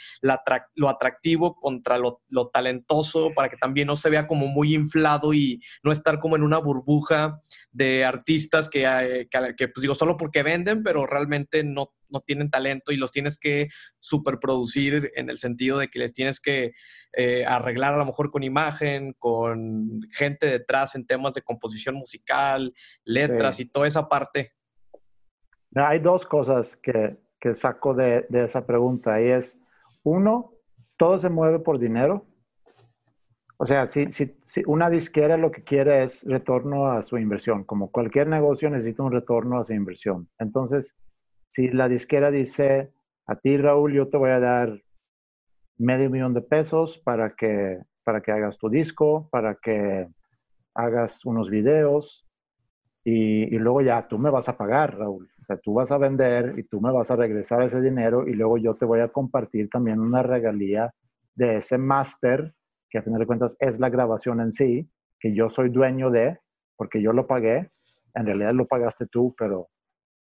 [0.75, 5.61] lo atractivo contra lo, talentoso para que también no se vea como muy inflado y
[5.83, 7.39] no estar como en una burbuja
[7.71, 12.49] de artistas que, eh, que, pues digo, solo porque venden, pero realmente no, no tienen
[12.49, 16.73] talento y los tienes que superproducir en el sentido de que les tienes que
[17.13, 22.73] eh, arreglar a lo mejor con imagen, con gente detrás en temas de composición musical,
[23.03, 24.53] letras y toda esa parte.
[25.75, 29.57] Hay dos cosas que, que saco de, de, esa pregunta y es,
[30.03, 30.53] uno,
[30.97, 32.25] todo se mueve por dinero.
[33.61, 37.65] O sea, si, si, si, una disquera lo que quiere es retorno a su inversión,
[37.65, 40.29] como cualquier negocio necesita un retorno a su inversión.
[40.39, 40.95] Entonces,
[41.51, 42.93] si la disquera dice,
[43.27, 44.81] a ti Raúl, yo te voy a dar
[45.77, 50.07] medio millón de pesos para que, para que hagas tu disco, para que
[50.73, 52.25] hagas unos videos
[53.03, 55.25] y, luego ya tú me vas a pagar, Raúl.
[55.41, 58.33] O sea, tú vas a vender y tú me vas a regresar ese dinero y
[58.33, 60.93] luego yo te voy a compartir también una regalía
[61.35, 62.53] de ese máster,
[62.89, 66.39] que a final de cuentas es la grabación en sí, que yo soy dueño de,
[66.75, 67.71] porque yo lo pagué.
[68.15, 69.69] En realidad lo pagaste tú, pero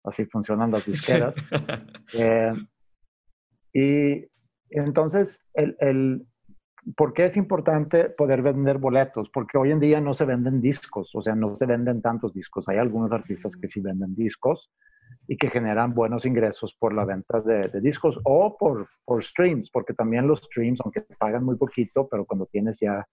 [0.04, 1.36] así funcionan las disqueras.
[2.14, 2.54] Eh,
[3.74, 4.26] y
[4.70, 6.28] entonces, el, el,
[6.96, 9.30] ¿por qué es importante poder vender boletos?
[9.30, 12.68] Porque hoy en día no se venden discos, o sea, no se venden tantos discos.
[12.70, 14.72] Hay algunos artistas que sí venden discos
[15.28, 19.70] y que generan buenos ingresos por la venta de, de discos o por, por, streams,
[19.70, 23.06] porque también los streams, aunque te pagan muy poquito, pero cuando tienes ya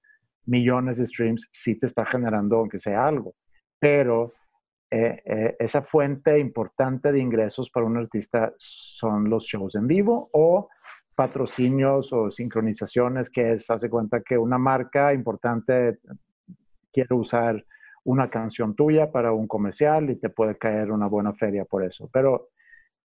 [0.47, 3.35] millones de streams, sí te está generando, aunque sea algo.
[3.79, 4.27] Pero
[4.91, 10.29] eh, eh, esa fuente importante de ingresos para un artista son los shows en vivo
[10.33, 10.69] o
[11.17, 15.99] patrocinios o sincronizaciones, que es, hace cuenta que una marca importante
[16.93, 17.65] quiere usar
[18.05, 22.09] una canción tuya para un comercial y te puede caer una buena feria por eso.
[22.13, 22.51] Pero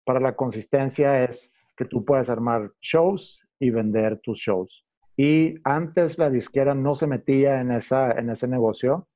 [0.04, 4.84] para la consistencia es que tú puedes armar shows y vender tus shows.
[5.16, 9.08] Y antes la disquera no se metía en, esa, en ese negocio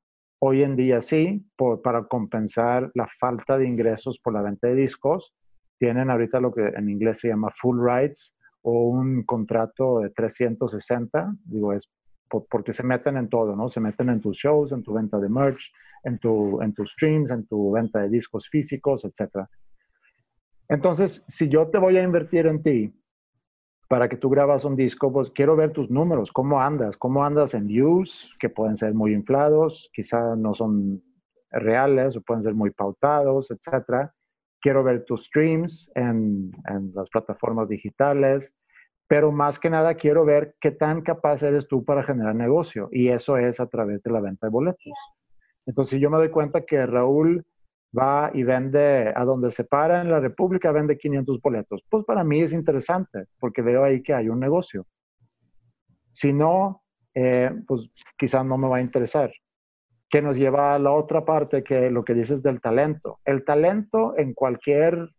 [0.44, 1.46] Hoy en día sí,
[1.84, 5.32] para compensar la falta de ingresos por la venta de discos,
[5.78, 11.36] tienen ahorita lo que en inglés se llama full rights o un contrato de 360,
[11.44, 11.88] digo, es
[12.40, 13.68] porque se meten en todo, ¿no?
[13.68, 17.30] Se meten en tus shows, en tu venta de merch, en, tu, en tus streams,
[17.30, 19.46] en tu venta de discos físicos, etc.
[20.68, 22.94] Entonces, si yo te voy a invertir en ti
[23.88, 27.52] para que tú grabas un disco, pues quiero ver tus números, cómo andas, cómo andas
[27.54, 31.02] en views, que pueden ser muy inflados, quizá no son
[31.50, 34.08] reales o pueden ser muy pautados, etc.
[34.60, 38.54] Quiero ver tus streams en, en las plataformas digitales,
[39.12, 43.08] pero más que nada quiero ver qué tan capaz eres tú para generar negocio y
[43.10, 44.90] eso es a través de la venta de boletos.
[45.66, 47.44] Entonces yo me doy cuenta que Raúl
[47.94, 51.82] va y vende a donde se para en la República, vende 500 boletos.
[51.90, 54.86] Pues para mí es interesante porque veo ahí que hay un negocio.
[56.12, 56.82] Si no,
[57.14, 59.30] eh, pues quizás no me va a interesar.
[60.08, 63.20] Que nos lleva a la otra parte que lo que dices del talento.
[63.26, 65.10] El talento en cualquier,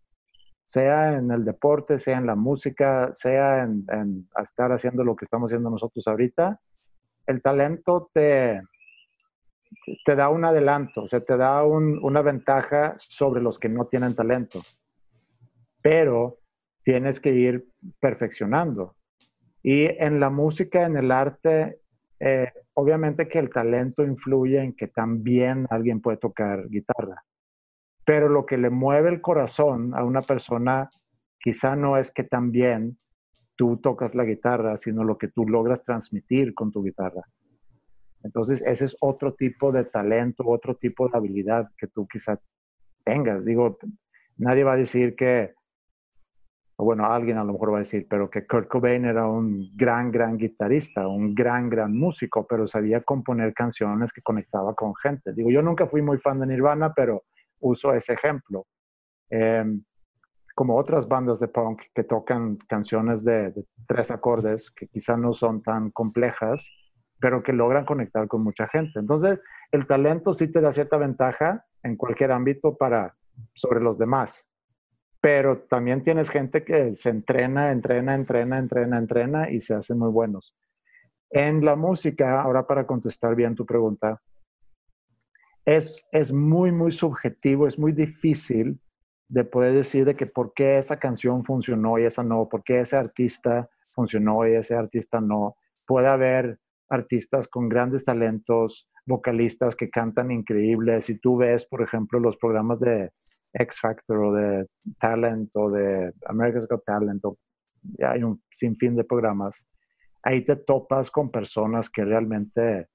[0.65, 5.49] sea en el deporte, sea en la música, sea en, estar haciendo lo que estamos
[5.49, 6.59] haciendo nosotros ahorita,
[7.27, 8.61] el talento te,
[10.05, 14.15] te da un adelanto, o sea, te da una ventaja sobre los que no tienen
[14.15, 14.61] talento.
[15.81, 16.39] Pero
[16.83, 17.67] tienes que ir
[17.99, 18.95] perfeccionando.
[19.61, 21.79] Y en la música, en el arte,
[22.19, 27.23] eh, obviamente que el talento influye en que también alguien puede tocar guitarra.
[28.05, 30.89] Pero lo que le mueve el corazón a una persona
[31.39, 32.97] quizá no es que también
[33.55, 37.23] tú tocas la guitarra, sino lo que tú logras transmitir con tu guitarra.
[38.23, 42.39] Entonces, ese es otro tipo de talento, otro tipo de habilidad que tú quizá
[43.03, 43.43] tengas.
[43.43, 43.77] Digo,
[44.37, 45.53] nadie va a decir que,
[46.77, 50.09] bueno, alguien a lo mejor va a decir, pero que Kurt Cobain era un gran,
[50.09, 55.33] gran guitarrista, un gran, gran músico, pero sabía componer canciones que conectaba con gente.
[55.33, 57.23] Digo, yo nunca fui muy fan de Nirvana, pero
[57.63, 58.65] uso ese ejemplo.
[59.29, 59.83] Em,
[60.55, 63.53] como otras bandas de punk que tocan canciones de,
[63.87, 66.69] tres acordes que quizá no son tan complejas,
[67.19, 68.99] pero que logran conectar con mucha gente.
[68.99, 69.39] Entonces,
[69.71, 73.15] el talento sí te da cierta ventaja en cualquier ámbito para
[73.55, 74.47] sobre los demás,
[75.19, 80.11] pero también tienes gente que se entrena, entrena, entrena, entrena, entrena y se hacen muy
[80.11, 80.55] buenos.
[81.29, 84.21] En la música, ahora para contestar bien tu pregunta,
[85.65, 88.79] es, es muy, muy subjetivo, es muy difícil
[89.29, 92.81] de poder decir de que por qué esa canción funcionó y esa no, por qué
[92.81, 95.55] ese artista funcionó y ese artista no.
[95.85, 96.59] Puede haber
[96.89, 101.05] artistas con grandes talentos, vocalistas que cantan increíbles.
[101.05, 103.11] Si tú ves, por ejemplo, los programas de
[103.53, 104.67] X Factor o de
[104.99, 107.37] Talent o de America's Got Talent, o,
[107.99, 109.65] hay un sinfín de programas,
[110.21, 112.87] ahí te topas con personas que realmente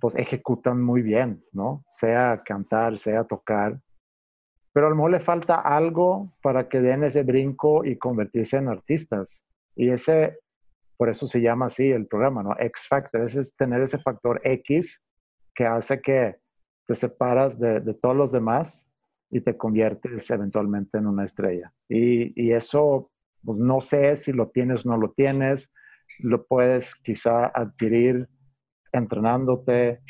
[0.00, 1.84] pues, ejecutan muy bien, ¿no?
[1.92, 3.78] Sea cantar, sea tocar
[4.74, 8.68] pero a lo mejor le falta algo para que den ese brinco y convertirse en
[8.68, 9.46] artistas.
[9.76, 10.40] Y ese,
[10.96, 12.56] por eso se llama así el programa, ¿no?
[12.58, 15.00] X Factor, es tener ese factor X
[15.54, 16.38] que hace que
[16.86, 18.88] te separas de, todos los demás
[19.30, 21.72] y te conviertes eventualmente en una estrella.
[21.88, 23.12] Y, eso,
[23.44, 25.70] pues no sé si lo tienes o no lo tienes,
[26.18, 28.28] lo puedes quizá adquirir
[28.94, 30.00] entrenándote,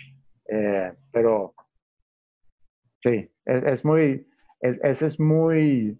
[0.48, 1.54] eh, pero
[3.02, 4.26] sí, es muy,
[4.60, 5.98] ese es muy...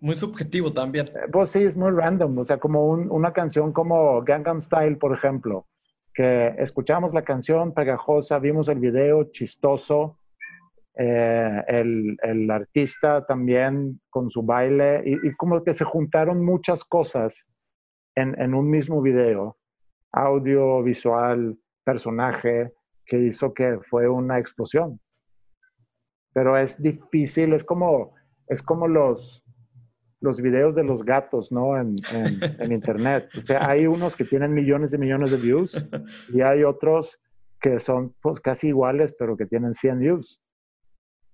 [0.00, 1.08] Muy subjetivo también.
[1.08, 2.38] Eh, pues sí, es muy random.
[2.38, 5.66] O sea, como una canción como Gangnam Style, por ejemplo,
[6.14, 10.18] que escuchamos la canción pegajosa, vimos el video chistoso,
[10.96, 17.50] eh, el, artista también con su baile, y, como que se juntaron muchas cosas
[18.14, 19.56] en, en un mismo video,
[20.12, 21.56] audio, visual,
[21.90, 22.72] personaje,
[23.06, 25.00] que hizo que fue una explosión
[26.38, 28.14] pero es difícil, es como,
[28.46, 29.42] es como los,
[30.20, 31.76] los videos de los gatos, ¿no?
[31.76, 31.96] En,
[32.60, 33.28] en, internet.
[33.36, 35.88] O sea, hay unos que tienen millones y millones de views
[36.32, 37.18] y hay otros
[37.60, 40.40] que son pues, casi iguales, pero que tienen 100 views.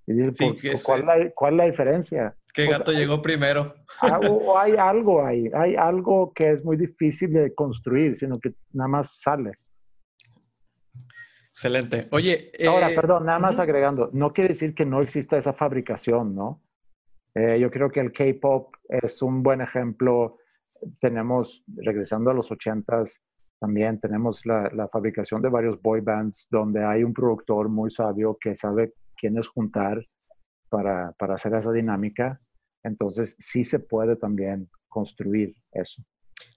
[0.07, 2.35] Y dices, ¿cuál, la, ¿cuál, la, diferencia?
[2.55, 3.75] ¿Qué gato llegó primero?
[4.01, 8.55] Ah, o hay algo ahí, hay algo que es muy difícil de construir, sino que
[8.73, 9.53] nada más sale.
[11.55, 12.09] Excelente.
[12.11, 12.51] Oye.
[12.67, 16.61] Ahora, eh, perdón, nada más agregando, no quiere decir que no exista esa fabricación, ¿no?
[17.33, 20.39] Eh, yo creo que el K-pop es un buen ejemplo.
[21.01, 23.23] Tenemos, regresando a los ochentas,
[23.61, 28.37] también tenemos la, la, fabricación de varios boy bands donde hay un productor muy sabio
[28.41, 30.03] que sabe quiénes juntar
[30.69, 32.37] para, para hacer esa dinámica.
[32.83, 36.03] Entonces, sí se puede también construir eso.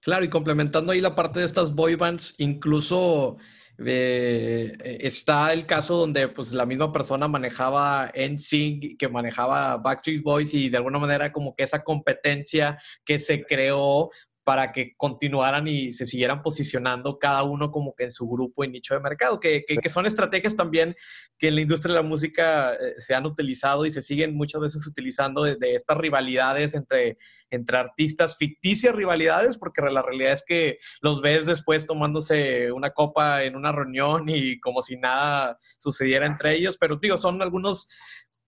[0.01, 3.37] Claro, y complementando ahí la parte de estas boy bands, incluso
[3.86, 10.53] eh, está el caso donde pues la misma persona manejaba NSYNC, que manejaba Backstreet Boys
[10.53, 14.09] y de alguna manera como que esa competencia que se creó
[14.47, 18.69] para que continuaran y se siguieran posicionando cada uno como que en su grupo y
[18.69, 20.95] nicho de mercado, que, que, son estrategias también
[21.37, 24.61] que en la industria de la música eh, se han utilizado y se siguen muchas
[24.61, 27.17] veces utilizando de, estas rivalidades entre,
[27.49, 33.43] entre artistas, ficticias rivalidades, porque la realidad es que los ves después tomándose una copa
[33.43, 37.89] en una reunión y como si nada sucediera entre ellos, pero digo, son algunos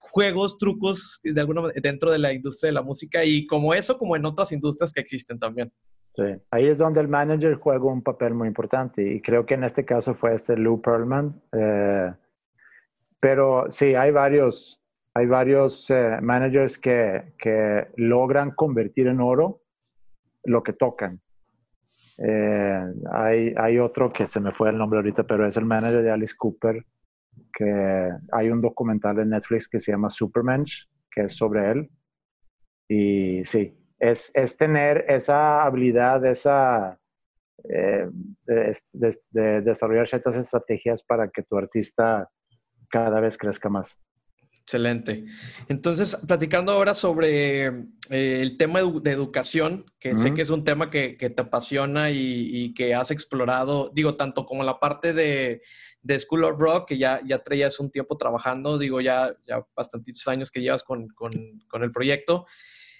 [0.10, 4.16] juegos, trucos de alguna dentro de la industria de la música y como eso, como
[4.16, 5.72] en otras industrias que existen también.
[6.16, 9.64] Sí, ahí es donde el manager juega un papel muy importante y creo que en
[9.64, 11.42] este caso fue este Lou Pearlman.
[11.54, 12.14] Eh,
[13.20, 14.82] pero sí, hay varios,
[15.14, 19.62] hay varios eh, managers que, que, logran convertir en oro
[20.44, 21.20] lo que tocan.
[22.18, 26.02] Eh, hay, hay otro que se me fue el nombre ahorita, pero es el manager
[26.02, 26.86] de Alice Cooper,
[27.54, 31.90] que hay un documental en Netflix que se llama Supermensch, que es sobre él.
[32.88, 37.00] Y sí, es, es tener esa habilidad, esa,
[37.66, 38.10] eh,
[38.46, 42.30] de, desarrollar ciertas estrategias para que tu artista
[42.90, 44.00] cada vez crezca más.
[44.70, 45.26] Excelente.
[45.68, 47.72] Entonces, platicando ahora sobre eh,
[48.12, 52.94] el tema de educación, que sé que es un tema que, te apasiona y, que
[52.94, 55.64] has explorado, digo, tanto como la parte de,
[56.20, 60.52] School of Rock, que ya, ya traías un tiempo trabajando, digo, ya, ya bastantitos años
[60.52, 61.08] que llevas con,
[61.82, 62.46] el proyecto,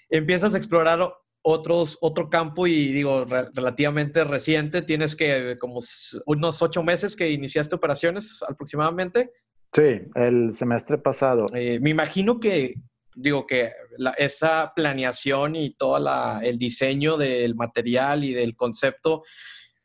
[0.08, 5.78] empiezas a explorar otros, otro campo y digo, relativamente reciente, tienes que como
[6.26, 9.30] unos ocho meses que iniciaste operaciones aproximadamente.
[9.72, 11.46] Sí, el semestre pasado.
[11.54, 12.74] Eh, me imagino que,
[13.14, 13.72] digo, que
[14.18, 15.96] esa planeación y todo
[16.42, 19.22] el diseño del material y del concepto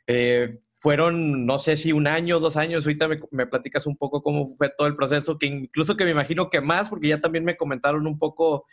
[0.08, 4.24] eh, fueron, no sé si un año, dos años, ahorita me, me, platicas un poco
[4.24, 7.46] cómo fue todo el proceso, que incluso que me imagino que más, porque ya también
[7.46, 8.66] me comentaron un poco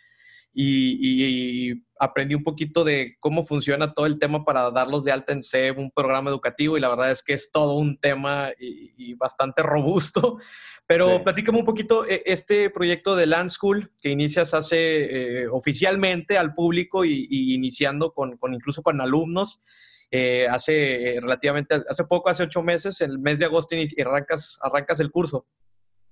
[0.54, 5.42] y, aprendí un poquito de cómo funciona todo el tema para darlos de alta en
[5.44, 9.62] SEB, un programa educativo, y la verdad es que es todo un tema y, bastante
[9.62, 10.38] robusto.
[10.86, 16.36] Pero platícame un poquito eh, este proyecto de Land School que inicias hace eh, oficialmente
[16.36, 19.62] al público y, iniciando con, incluso con alumnos.
[20.10, 25.00] Eh, hace relativamente, hace poco, hace ocho meses, el mes de agosto, y arrancas, arrancas
[25.00, 25.46] el curso.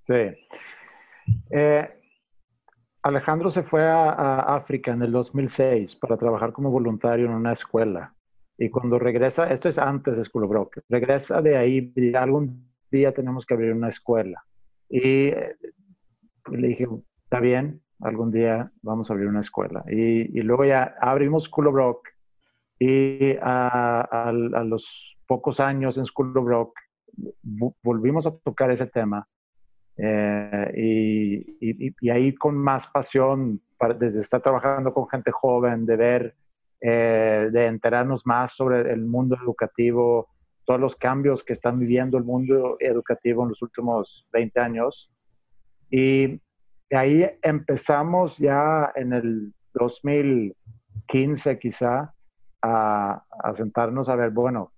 [0.07, 0.31] Sí.
[3.03, 8.15] Alejandro se fue a, África en el 2006 para trabajar como voluntario en una escuela.
[8.59, 12.71] Y cuando regresa, esto es antes de School of Rock, regresa de ahí y algún
[12.91, 14.45] día tenemos que abrir una escuela.
[14.89, 15.57] Y eh,
[16.51, 16.87] le dije,
[17.25, 19.83] está bien, algún día vamos a abrir una escuela.
[19.89, 22.09] Y, luego ya abrimos School of Rock
[22.79, 26.79] y a, a los pocos años en School of Rock
[27.83, 29.27] volvimos a tocar ese tema
[30.03, 33.61] eh, y, ahí con más pasión,
[33.99, 36.35] desde estar trabajando con gente joven, de ver,
[36.81, 40.29] eh, de enterarnos más sobre el mundo educativo,
[40.65, 45.11] todos los cambios que están viviendo el mundo educativo en los últimos 20 años.
[45.91, 46.41] Y
[46.91, 52.15] ahí empezamos ya en el 2015 quizá
[52.63, 54.73] a, a sentarnos a ver, bueno,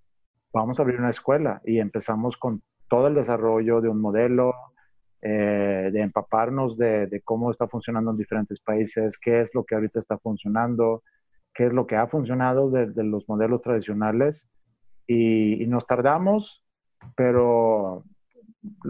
[0.53, 4.72] vamos a abrir una escuela y empezamos con todo el desarrollo de un modelo,
[5.25, 10.01] eh, de empaparnos de, cómo está funcionando en diferentes países, qué es lo que ahorita
[10.01, 11.05] está funcionando,
[11.55, 14.49] qué es lo que ha funcionado de, los modelos tradicionales.
[15.07, 16.65] Y, nos tardamos,
[17.15, 18.05] pero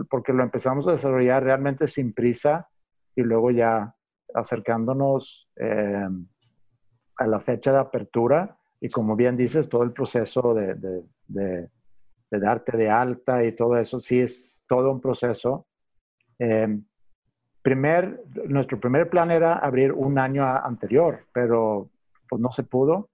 [0.08, 2.68] porque lo empezamos a desarrollar realmente sin prisa
[3.14, 3.94] y luego ya
[4.34, 6.08] acercándonos eh,
[7.16, 10.74] a la fecha de apertura y como bien dices, todo el proceso de,
[11.28, 11.68] de,
[12.30, 15.66] darte de alta y todo eso, sí es todo un proceso
[16.42, 16.80] eh,
[17.62, 21.88] primer, nuestro primer plan era abrir un año anterior, pero
[22.28, 23.10] pues no se pudo.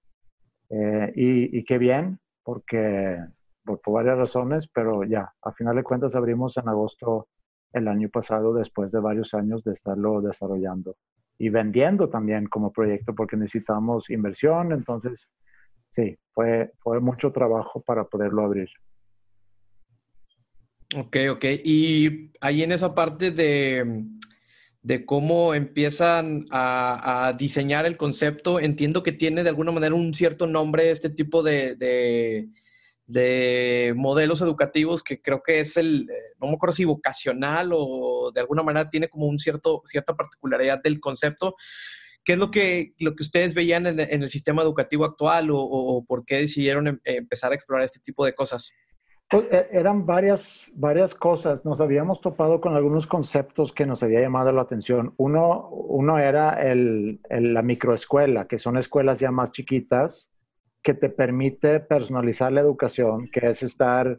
[0.70, 3.18] Eh, y, qué bien, porque
[3.64, 7.28] por, varias razones, pero ya, a final de cuentas abrimos en agosto
[7.72, 10.96] el año pasado después de varios años de estarlo desarrollando
[11.38, 14.72] y vendiendo también como proyecto porque necesitamos inversión.
[14.72, 15.30] Entonces,
[15.90, 18.68] sí, fue, fue mucho trabajo para poderlo abrir.
[20.96, 21.44] Ok, ok.
[21.64, 24.06] Y ahí en esa parte de,
[25.04, 30.90] cómo empiezan a, diseñar el concepto, entiendo que tiene de alguna manera un cierto nombre
[30.90, 32.48] este tipo de,
[33.96, 36.06] modelos educativos que creo que es el,
[36.40, 40.80] no me acuerdo si vocacional o de alguna manera tiene como un cierto, cierta particularidad
[40.82, 41.54] del concepto.
[42.24, 46.24] ¿Qué es lo que, lo que ustedes veían en, el sistema educativo actual o, por
[46.24, 48.72] qué decidieron em, empezar a explorar este tipo de cosas?
[49.30, 51.64] Pues, e, eran varias, varias cosas.
[51.64, 55.12] Nos habíamos topado con algunos conceptos que nos había llamado la atención.
[55.18, 60.32] Uno, uno era el, la microescuela, que son escuelas ya más chiquitas,
[60.82, 64.16] que te permite personalizar la educación, que es estar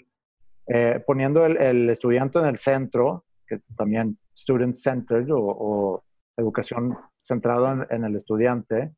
[0.67, 6.03] eh, poniendo el, estudiante en el centro, que también student-centered o,
[6.37, 8.93] educación centrada en el estudiante,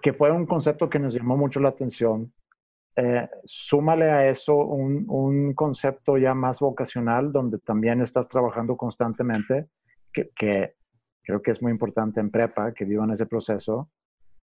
[0.00, 2.32] que fue un concepto que nos llamó mucho la atención
[2.98, 9.68] eh, súmale a eso un, concepto ya más vocacional donde también estás trabajando constantemente,
[10.12, 10.74] que,
[11.22, 13.90] creo que es muy importante en prepa, que vivan ese proceso,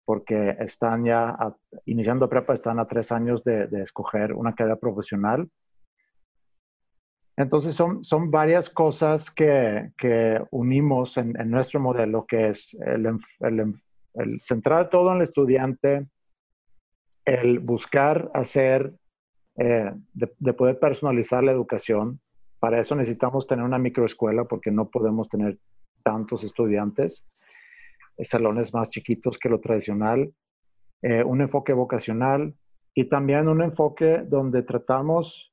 [0.04, 1.36] porque están ya,
[1.84, 5.48] iniciando prepa, están a tres años de, escoger una carrera profesional.
[7.36, 9.92] Entonces son, son varias cosas que,
[10.50, 13.06] unimos en, nuestro modelo, que es el,
[13.40, 13.74] el,
[14.14, 16.08] el centrar todo en el estudiante,
[17.24, 18.94] el buscar hacer,
[19.56, 22.20] eh, de, poder personalizar la educación.
[22.58, 25.58] Para eso necesitamos tener una microescuela porque no podemos tener
[26.02, 27.26] tantos estudiantes,
[28.22, 30.32] salones más chiquitos que lo tradicional,
[31.02, 32.54] eh, un enfoque vocacional
[32.94, 35.52] y también un enfoque donde tratamos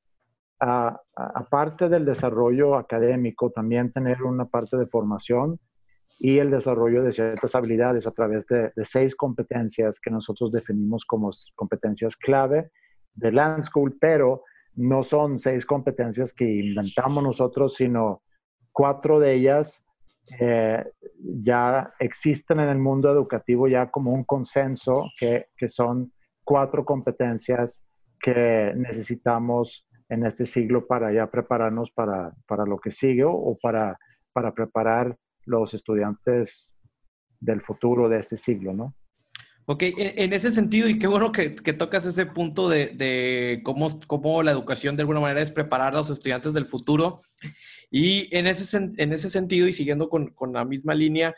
[0.60, 5.58] aparte del desarrollo académico, también tener una parte de formación
[6.20, 11.32] y el desarrollo de ciertas habilidades a través de, seis competencias que nosotros definimos como
[11.56, 12.72] competencias clave
[13.14, 14.44] de Land School, pero
[14.76, 18.22] no son seis competencias que inventamos nosotros, sino
[18.74, 19.84] cuatro de ellas
[20.40, 26.12] eh, ya existen en el mundo educativo ya como un consenso que, que son
[26.44, 27.82] cuatro competencias
[28.20, 33.98] que necesitamos en este siglo para ya prepararnos para, para lo que sigue o para,
[34.34, 35.18] para preparar
[35.50, 36.74] los estudiantes
[37.40, 38.96] del futuro de este siglo, ¿no?
[39.66, 43.88] Ok, en, ese sentido, y qué bueno que, que tocas ese punto de, de, cómo,
[44.08, 47.22] cómo la educación de alguna manera es preparar a los estudiantes del futuro.
[47.92, 51.36] Y en ese, en ese sentido, y siguiendo con, con la misma línea,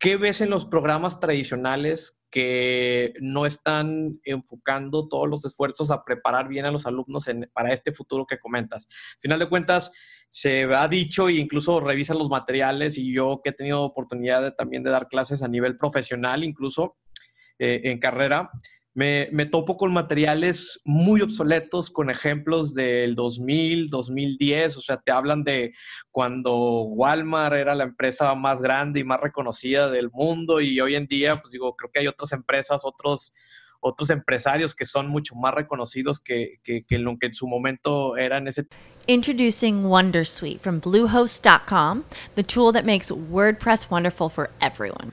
[0.00, 6.48] ¿qué ves en los programas tradicionales que no están enfocando todos los esfuerzos a preparar
[6.48, 8.86] bien a los alumnos para este futuro que comentas.
[9.16, 9.92] Al final de cuentas,
[10.30, 14.84] se ha dicho e incluso revisan los materiales y yo que he tenido oportunidad también
[14.84, 16.96] de dar clases a nivel profesional, incluso
[17.58, 18.50] eh, en carrera,
[18.94, 25.12] me, me, topo con materiales muy obsoletos, con ejemplos del 2000, 2010, o sea, te
[25.12, 25.72] hablan de
[26.10, 31.06] cuando Walmart era la empresa más grande y más reconocida del mundo y hoy en
[31.06, 33.32] día, pues digo, creo que hay otras empresas, otros,
[33.80, 36.60] otros empresarios que son mucho más reconocidos que,
[36.90, 38.66] lo que en su momento eran ese.
[39.06, 45.12] Introducing Wondersuite from Bluehost.com, the tool that makes WordPress wonderful for everyone.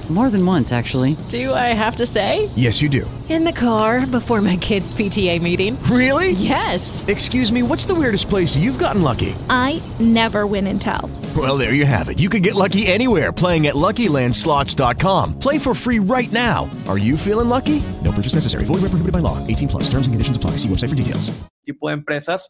[0.09, 1.15] More than once, actually.
[1.29, 2.49] Do I have to say?
[2.57, 3.09] Yes, you do.
[3.29, 5.81] In the car before my kids' PTA meeting.
[5.83, 6.31] Really?
[6.31, 7.05] Yes.
[7.07, 9.33] Excuse me, what's the weirdest place you've gotten lucky?
[9.49, 11.09] I never win and tell.
[11.37, 12.19] Well, there you have it.
[12.19, 15.39] You can get lucky anywhere playing at LuckyLandSlots.com.
[15.39, 16.69] Play for free right now.
[16.89, 17.81] Are you feeling lucky?
[18.03, 18.65] No purchase necessary.
[18.65, 19.37] Void where prohibited by law.
[19.47, 19.83] 18 plus.
[19.85, 20.57] Terms and conditions apply.
[20.57, 21.31] See website for details.
[21.65, 22.49] Tipo de empresas.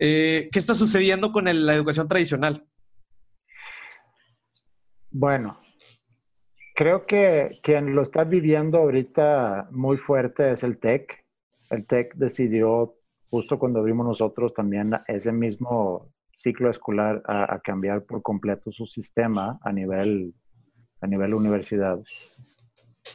[0.00, 2.64] Eh, ¿Qué está sucediendo con el, la educación tradicional?
[5.10, 5.58] Bueno,
[6.78, 11.24] Creo que quien lo está viviendo ahorita muy fuerte es el TEC.
[11.70, 12.94] El TEC decidió,
[13.30, 19.58] justo cuando vimos nosotros también ese mismo ciclo escolar, a, cambiar por completo su sistema
[19.60, 20.32] a nivel,
[21.00, 21.98] a nivel universidad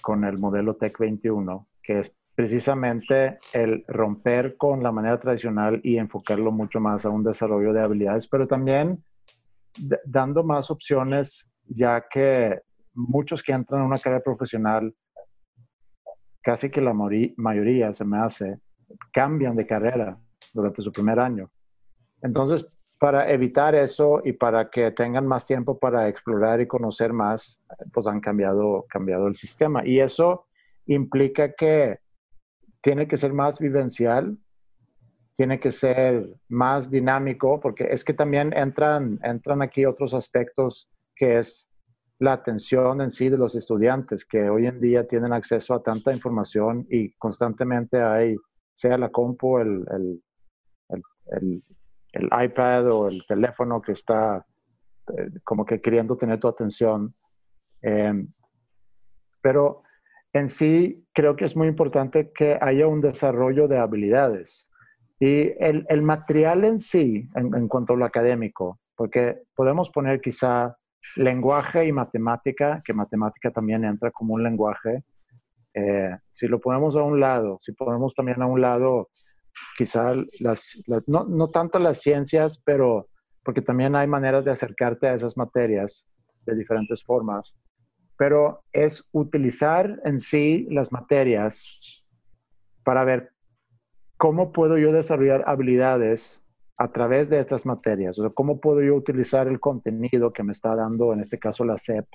[0.01, 5.99] con el modelo TEC 21, que es precisamente el romper con la manera tradicional y
[5.99, 9.01] enfocarlo mucho más a un desarrollo de habilidades, pero también
[10.03, 12.59] dando más opciones, ya que
[12.93, 14.93] muchos que entran a una carrera profesional,
[16.41, 18.59] casi que la mayoría se me hace,
[19.11, 20.17] cambian de carrera
[20.53, 21.49] durante su primer año.
[22.21, 22.65] Entonces,
[22.99, 28.07] para evitar eso y para que tengan más tiempo para explorar y conocer más, pues
[28.07, 29.85] han cambiado, cambiado el sistema.
[29.85, 30.45] Y eso
[30.85, 31.99] implica que
[32.81, 34.37] tiene que ser más vivencial,
[35.35, 41.39] tiene que ser más dinámico, porque es que también entran, entran aquí otros aspectos que
[41.39, 41.67] es
[42.23, 46.13] la atención en sí de los estudiantes que hoy en día tienen acceso a tanta
[46.13, 48.37] información y constantemente hay,
[48.73, 51.61] sea la compu, el, el,
[52.13, 54.45] el, iPad o el teléfono que está
[55.17, 57.13] eh, como que queriendo tener tu atención.
[57.81, 58.31] Em,
[59.41, 59.83] pero
[60.31, 64.69] en sí creo que es muy importante que haya un desarrollo de habilidades.
[65.19, 70.21] Y el, el material en sí, en, en cuanto a lo académico, porque podemos poner
[70.21, 70.77] quizá
[71.15, 75.03] lenguaje y matemática, que matemática también entra como un lenguaje,
[75.73, 79.09] eh, si lo ponemos a un lado, si ponemos también a un lado
[79.77, 80.77] quizá las,
[81.07, 83.07] no, no, tanto las ciencias, pero
[83.43, 86.05] porque también hay maneras de acercarte a esas materias
[86.45, 87.57] de diferentes formas.
[88.15, 92.05] pero es utilizar en sí las materias
[92.83, 93.31] para ver
[94.17, 96.42] cómo puedo yo desarrollar habilidades
[96.83, 100.75] a través de estas materias, o cómo puedo yo utilizar el contenido que me está
[100.75, 102.05] dando, en este caso la SEP,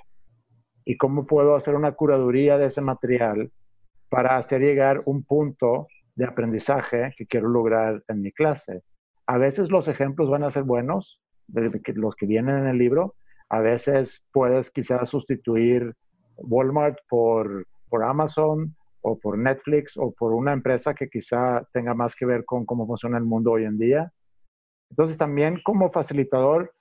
[0.85, 3.51] y cómo puedo hacer una curaduría de ese material
[4.09, 8.83] para hacer llegar un punto de aprendizaje que quiero lograr en mi clase.
[9.25, 13.15] A veces los ejemplos van a ser buenos, los que vienen en el libro,
[13.49, 15.95] a veces puedes quizás sustituir
[16.37, 22.13] Walmart por, por Amazon o por Netflix o por una empresa que quizá tenga más
[22.13, 24.13] que ver con cómo funciona el mundo hoy en día.
[24.89, 26.73] Entonces también como facilitador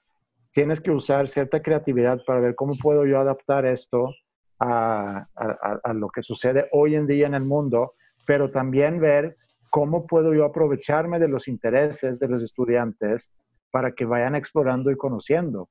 [0.53, 4.11] tienes que usar cierta creatividad para ver cómo puedo yo adaptar esto
[4.59, 7.95] a, a, lo que sucede hoy en día en el mundo,
[8.27, 9.37] pero también ver
[9.71, 13.31] cómo puedo yo aprovecharme de los intereses de los estudiantes
[13.71, 15.69] para que vayan explorando y conociendo.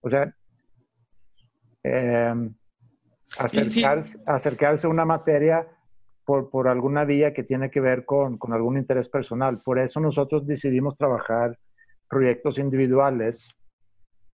[0.00, 0.34] O sea,
[1.84, 2.54] em,
[3.38, 5.66] acercarse, a una materia
[6.24, 9.60] por, por, alguna vía que tiene que ver con, con, algún interés personal.
[9.62, 11.58] Por eso nosotros decidimos trabajar
[12.08, 13.54] proyectos individuales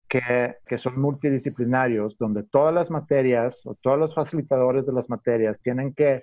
[0.09, 5.61] que, que, son multidisciplinarios, donde todas las materias o todos los facilitadores de las materias
[5.61, 6.23] tienen que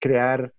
[0.00, 0.52] crear,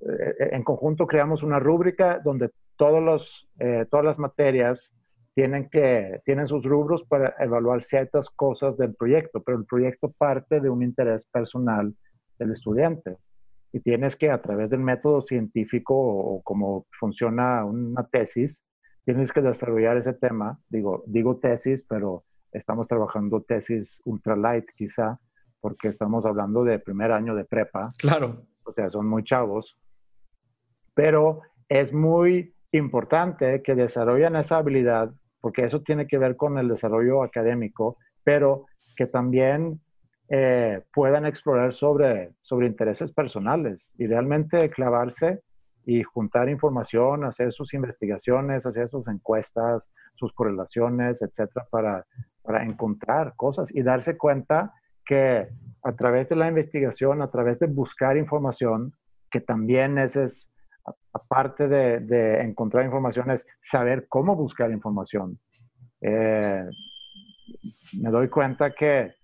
[0.00, 4.92] eh, en conjunto creamos una rúbrica donde todos los, eh, todas las materias
[5.34, 10.60] tienen, que, tienen sus rubros para evaluar ciertas cosas del proyecto, pero el proyecto parte
[10.60, 11.94] de un interés personal
[12.38, 13.16] del estudiante.
[13.74, 18.64] Y tienes que, a través del método científico o, cómo funciona una tesis,
[19.04, 20.60] tienes que desarrollar ese tema.
[20.68, 22.22] Digo, digo tesis, pero
[22.52, 25.18] estamos trabajando tesis ultralight quizá,
[25.60, 27.82] porque estamos hablando de primer año de prepa.
[27.98, 28.46] Claro.
[28.62, 29.76] O sea, son muy chavos.
[30.94, 36.68] Pero es muy importante que desarrollen esa habilidad porque eso tiene que ver con el
[36.68, 38.66] desarrollo académico, pero
[38.96, 39.80] que también
[40.28, 45.42] eh, puedan explorar sobre, sobre intereses personales y realmente clavarse
[45.86, 52.06] y juntar información, hacer sus investigaciones, hacer sus encuestas, sus correlaciones, etcétera, para,
[52.42, 54.72] para encontrar cosas y darse cuenta
[55.04, 55.48] que
[55.82, 58.94] a través de la investigación, a través de buscar información,
[59.30, 60.50] que también ese es
[61.12, 65.38] aparte de, encontrar información, es saber cómo buscar información.
[66.00, 66.68] Eh,
[67.94, 69.14] me doy cuenta que,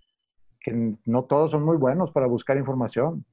[1.04, 3.24] no todos son muy buenos para buscar información.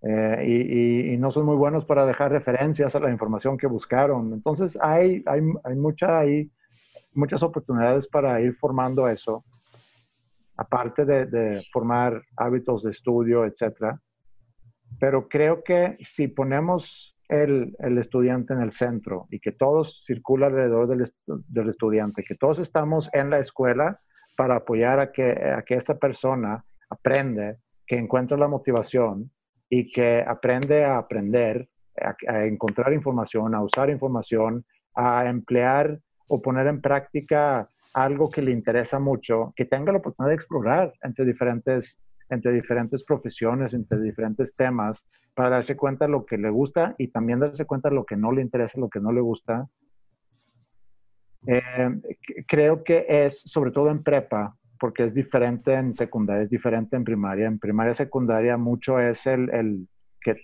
[0.00, 4.32] Eh, y, no son muy buenos para dejar referencias a la información que buscaron.
[4.32, 5.40] Entonces hay, hay,
[5.76, 6.50] mucha, hay
[7.12, 9.44] muchas oportunidades para ir formando eso,
[10.56, 13.96] aparte de, de formar hábitos de estudio, etc.
[15.00, 20.88] Pero creo que si ponemos el, estudiante en el centro y que todos circulan alrededor
[20.88, 24.00] del, estudiante, que todos estamos en la escuela
[24.36, 29.30] para apoyar a que, a que esta persona aprende, que encuentre la motivación
[29.68, 31.68] y que aprende a aprender,
[32.26, 34.64] a, encontrar información, a usar información,
[34.94, 40.30] a emplear o poner en práctica algo que le interesa mucho, que tenga la oportunidad
[40.30, 41.98] de explorar entre diferentes
[42.30, 45.04] entre diferentes profesiones, entre diferentes temas,
[45.34, 48.16] para darse cuenta de lo que le gusta y también darse cuenta de lo que
[48.16, 49.68] no le interesa, lo que no le gusta.
[51.46, 52.00] Eh,
[52.46, 57.04] creo que es, sobre todo en prepa, porque es diferente en secundaria, es diferente en
[57.04, 57.46] primaria.
[57.46, 59.88] En primaria, secundaria, mucho es el,
[60.20, 60.36] que,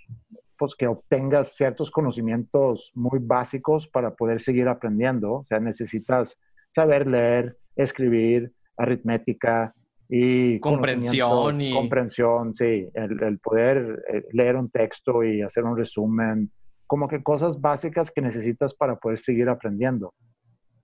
[0.59, 5.33] pues, que obtengas ciertos conocimientos muy básicos para poder seguir aprendiendo.
[5.35, 6.39] O sea, necesitas
[6.75, 9.75] saber leer, escribir, aritmética,
[10.09, 16.51] y comprensión y comprensión, sí, el, poder eh, leer un texto y hacer un resumen,
[16.87, 20.15] como que cosas básicas que necesitas para poder seguir aprendiendo.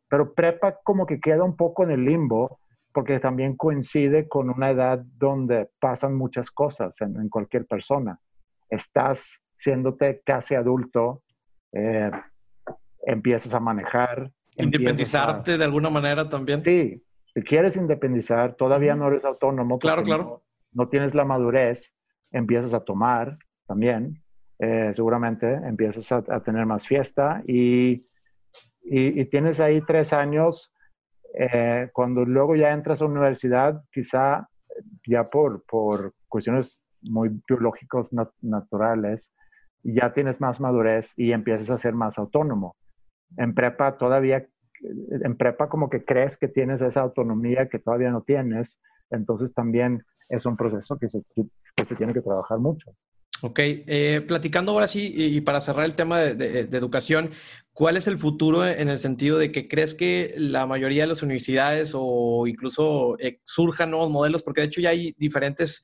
[0.08, 2.58] Pero prepa como que queda un poco en el limbo
[2.92, 8.18] porque también coincide con una edad donde pasan muchas cosas en, cualquier persona.
[8.68, 11.22] Estás siéndote casi adulto,
[11.72, 12.10] eh,
[13.06, 14.30] empiezas a manejar.
[14.56, 16.64] Independizarte de alguna manera también.
[16.64, 17.00] Sí,
[17.32, 19.78] si quieres independizar, todavía no eres autónomo.
[19.78, 20.42] Claro, claro.
[20.72, 21.94] No, tienes la madurez,
[22.30, 23.32] empiezas a tomar
[23.66, 24.22] también,
[24.58, 28.06] eh, seguramente empiezas a, tener más fiesta y,
[28.82, 30.72] y, tienes ahí tres años.
[31.38, 34.48] Eh, cuando luego ya entras a la universidad, quizá
[35.06, 38.10] ya por, por cuestiones muy biológicos
[38.40, 39.32] naturales,
[39.82, 42.76] ya tienes más madurez y empiezas a ser más autónomo.
[43.36, 44.46] En prepa todavía
[44.82, 50.04] en prepa como que crees que tienes esa autonomía que todavía no tienes, entonces también
[50.28, 51.22] es un proceso que se,
[51.76, 52.94] que se tiene que trabajar mucho.
[53.42, 57.30] Ok, eh, platicando ahora sí, y, para cerrar el tema de, educación,
[57.72, 61.22] ¿cuál es el futuro en el sentido de que crees que la mayoría de las
[61.22, 64.42] universidades o incluso eh, surjan nuevos modelos?
[64.42, 65.82] Porque de hecho ya hay diferentes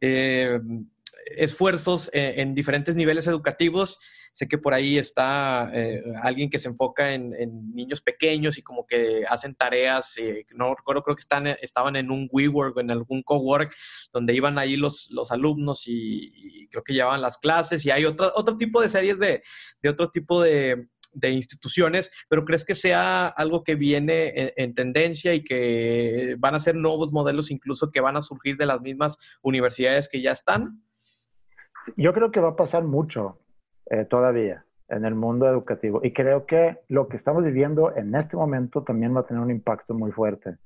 [0.00, 0.60] eh,
[1.36, 3.98] esfuerzos en diferentes niveles educativos
[4.32, 7.32] Sé que por ahí está eh, alguien que se enfoca en,
[7.74, 12.10] niños pequeños y como que hacen tareas, eh, no recuerdo, creo que están, estaban en
[12.10, 13.74] un WeWork o en algún cowork
[14.12, 18.32] donde iban ahí los, los alumnos y, creo que llevaban las clases y hay otro,
[18.34, 19.42] otro tipo de series de,
[19.82, 25.34] de otro tipo de, de instituciones, pero ¿crees que sea algo que viene en, tendencia
[25.34, 29.18] y que van a ser nuevos modelos incluso que van a surgir de las mismas
[29.42, 30.82] universidades que ya están?
[31.96, 33.41] Yo creo que va a pasar mucho.
[33.86, 36.00] Eh, todavía en el mundo educativo.
[36.02, 39.50] Y creo que lo que estamos viviendo en este momento también va a tener un
[39.50, 40.56] impacto muy fuerte.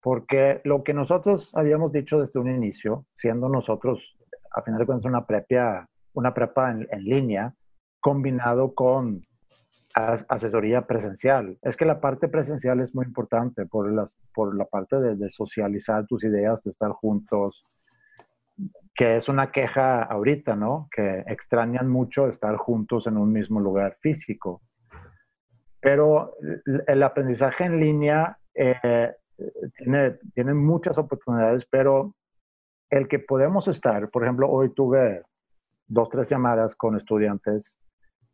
[0.00, 4.16] Porque lo que nosotros habíamos dicho desde un inicio, siendo nosotros,
[4.52, 7.54] a final de cuentas, una prepa, una prepa en, línea,
[8.00, 9.22] combinado con
[9.94, 11.58] asesoría presencial.
[11.62, 15.28] Es que la parte presencial es muy importante por, las, por la parte de, de
[15.30, 17.66] socializar tus ideas, de estar juntos,
[18.94, 20.88] que es una queja ahorita, ¿no?
[20.94, 24.62] Que extrañan mucho estar juntos en un mismo lugar físico.
[25.80, 26.34] Pero
[26.86, 29.12] el aprendizaje en línea eh,
[30.34, 32.14] tiene, muchas oportunidades, pero
[32.90, 35.22] el que podemos estar, por ejemplo, hoy tuve
[35.86, 37.80] dos, tres llamadas con estudiantes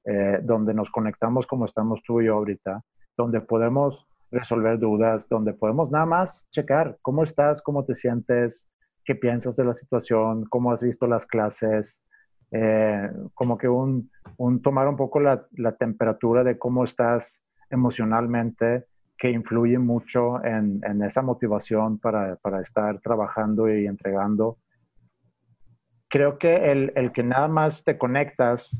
[0.05, 2.83] eh, donde nos conectamos como estamos tú y yo ahorita,
[3.17, 8.69] donde podemos resolver dudas, donde podemos nada más checar cómo estás, cómo te sientes,
[9.09, 12.05] qué piensas de la situación, cómo has visto las clases,
[12.51, 14.11] eh, como que un,
[14.63, 15.47] tomar un poco la,
[15.79, 18.85] temperatura de cómo estás emocionalmente,
[19.17, 24.59] que influye mucho en, esa motivación para, estar trabajando y entregando.
[26.09, 28.79] Creo que el, el, que nada más te conectas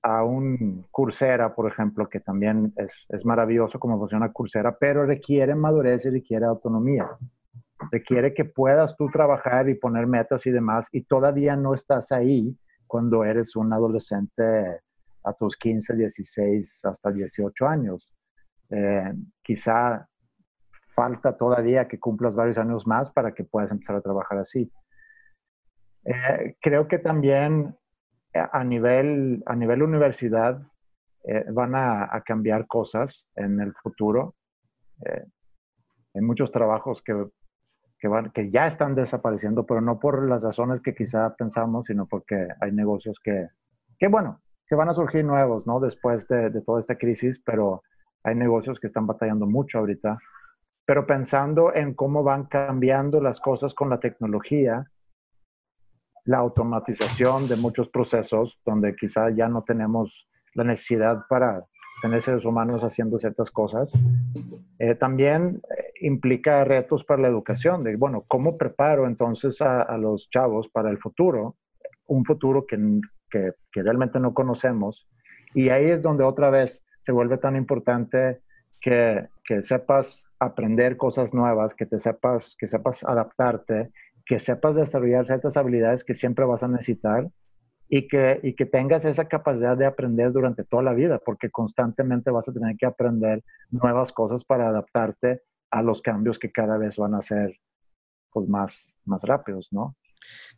[0.00, 5.54] a un Coursera, por ejemplo, que también es, es maravilloso como funciona Coursera, pero requiere
[5.54, 7.06] madurez y requiere autonomía
[7.90, 12.56] requiere que puedas tú trabajar y poner metas y demás, y todavía no estás ahí
[12.86, 14.80] cuando eres un adolescente
[15.24, 18.12] a tus 15, 16, hasta 18 años.
[18.70, 19.12] Eh,
[19.42, 20.06] quizá
[20.88, 24.70] falta todavía que cumplas varios años más para que puedas empezar a trabajar así.
[26.04, 27.76] Eh, creo que también
[28.32, 30.62] eh, a nivel, a nivel universidad
[31.52, 34.36] van a, a, cambiar cosas en el futuro.
[35.04, 37.26] hay muchos trabajos que
[38.00, 42.06] que, van, que ya están desapareciendo, pero no por las razones que quizá pensamos, sino
[42.06, 43.48] porque hay negocios que,
[43.98, 45.80] que bueno, que van a surgir nuevos, ¿no?
[45.80, 47.82] Después de, de toda esta crisis, pero
[48.24, 50.18] hay negocios que están batallando mucho ahorita.
[50.86, 54.90] Pero pensando en cómo van cambiando las cosas con la tecnología,
[56.24, 61.64] la automatización de muchos procesos, donde quizá ya no tenemos la necesidad para
[62.02, 63.92] tener seres humanos haciendo ciertas cosas,
[64.78, 65.60] eh, también
[66.00, 70.98] implica retos para la educación, de, bueno, ¿cómo preparo entonces a, los chavos para el
[70.98, 71.56] futuro?
[72.06, 72.76] Un futuro que,
[73.30, 75.08] que, que, realmente no conocemos.
[75.54, 78.40] Y ahí es donde otra vez se vuelve tan importante
[78.80, 83.90] que, que sepas aprender cosas nuevas, que te sepas, que sepas adaptarte,
[84.24, 87.28] que sepas desarrollar ciertas habilidades que siempre vas a necesitar
[87.88, 92.30] y que, y que tengas esa capacidad de aprender durante toda la vida, porque constantemente
[92.30, 96.96] vas a tener que aprender nuevas cosas para adaptarte a los cambios que cada vez
[96.96, 97.58] van a ser
[98.32, 99.96] pues, más, más rápidos, ¿no?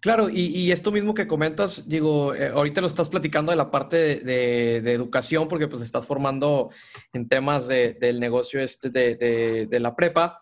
[0.00, 4.16] Claro, y, esto mismo que comentas, digo, eh, ahorita lo estás platicando de la parte
[4.16, 6.70] de, educación, porque pues estás formando
[7.12, 10.38] en temas de, del negocio este de la prepa,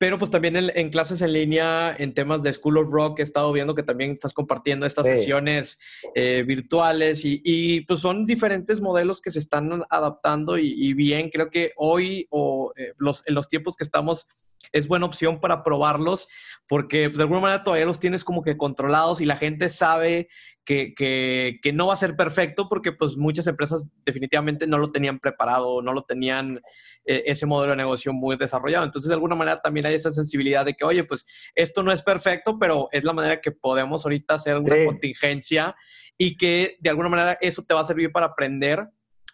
[0.00, 3.52] pero pues también en, clases en línea, en temas de School of Rock, he estado
[3.52, 5.78] viendo que también estás compartiendo estas sesiones
[6.14, 11.72] eh, virtuales y, pues son diferentes modelos que se están adaptando y, bien, creo que
[11.76, 14.26] hoy o eh, los, en los tiempos que estamos
[14.72, 16.28] es buena opción para probarlos
[16.66, 20.30] porque pues, de alguna manera todavía los tienes como que controlados y la gente sabe
[20.70, 25.82] que, no va a ser perfecto porque pues muchas empresas definitivamente no lo tenían preparado,
[25.82, 26.60] no lo tenían
[27.04, 28.84] eh, ese modelo de negocio muy desarrollado.
[28.84, 32.02] Entonces de alguna manera también hay esa sensibilidad de que, oye, pues esto no es
[32.02, 35.74] perfecto, pero es la manera que podemos ahorita hacer una contingencia
[36.16, 38.86] y que de alguna manera eso te va a servir para aprender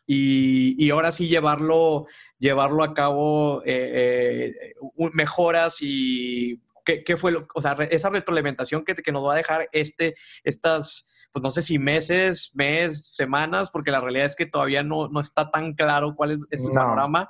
[0.09, 2.07] y, ahora sí llevarlo,
[2.39, 4.75] llevarlo a cabo, eh, eh,
[5.13, 9.69] mejoras y qué, fue, lo, o sea, esa retroalimentación que, que nos va a dejar
[9.73, 10.15] este,
[10.45, 15.09] estas pues no sé si meses, mes, semanas, porque la realidad es que todavía no,
[15.09, 17.29] no está tan claro cuál es, el panorama,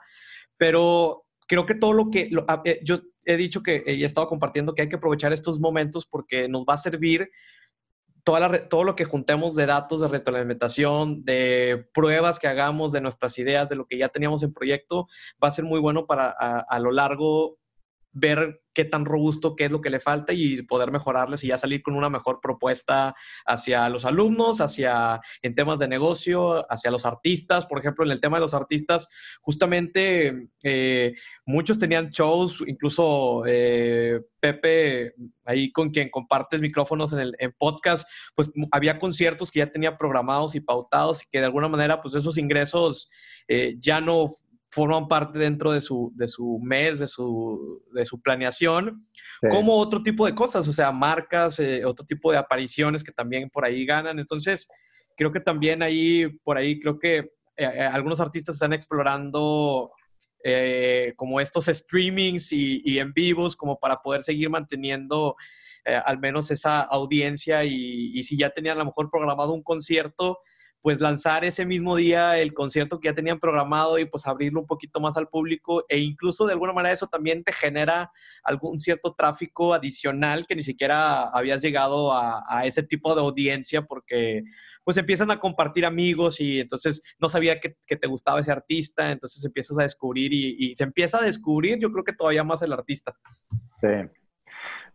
[0.56, 4.76] pero creo que todo lo que ah, eh, yo he dicho que he estado compartiendo
[4.76, 7.32] que hay que aprovechar estos momentos porque nos va a servir
[8.22, 13.00] toda la, todo lo que juntemos de datos de retroalimentación, de pruebas que hagamos de
[13.00, 15.08] nuestras ideas, de lo que ya teníamos en proyecto,
[15.42, 17.58] va a ser muy bueno para a, a lo largo
[18.18, 21.58] ver qué tan robusto, qué es lo que le falta y poder mejorarles y ya
[21.58, 23.14] salir con una mejor propuesta
[23.44, 27.66] hacia los alumnos, hacia en temas de negocio, hacia los artistas.
[27.66, 29.08] Por ejemplo, en el tema de los artistas,
[29.42, 31.14] justamente eh,
[31.44, 35.14] muchos tenían shows, incluso eh, Pepe,
[35.44, 40.54] ahí con quien compartes micrófonos en el podcast, pues había conciertos que ya tenía programados
[40.54, 43.10] y pautados y que de alguna manera, pues esos ingresos
[43.48, 44.26] eh, ya no
[44.76, 49.08] forman parte dentro de su, de su mes, de su, de su planeación,
[49.50, 53.48] como otro tipo de cosas, o sea, marcas, eh, otro tipo de apariciones que también
[53.48, 54.18] por ahí ganan.
[54.18, 54.68] Entonces,
[55.16, 59.92] creo que también ahí, por ahí, creo que eh, eh, algunos artistas están explorando
[61.16, 65.34] como estos streamings y, y, en vivos como para poder seguir manteniendo
[65.84, 70.38] al menos esa audiencia y, y si ya tenían a lo mejor programado un concierto,
[70.82, 74.66] pues lanzar ese mismo día el concierto que ya tenían programado y pues abrirlo un
[74.66, 78.12] poquito más al público e incluso de alguna manera eso también te genera
[78.44, 84.44] algún cierto tráfico adicional que ni siquiera habías llegado a, ese tipo de audiencia porque
[84.84, 89.44] pues empiezan a compartir amigos y entonces no sabía que, te gustaba ese artista, entonces
[89.44, 92.72] empiezas a descubrir y, y se empieza a descubrir yo creo que todavía más el
[92.72, 93.14] artista.
[93.80, 93.88] Sí.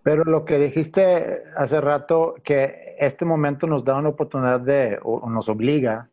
[0.03, 5.29] Pero lo que dijiste hace rato, que este momento nos da una oportunidad de, o,
[5.29, 6.09] nos obliga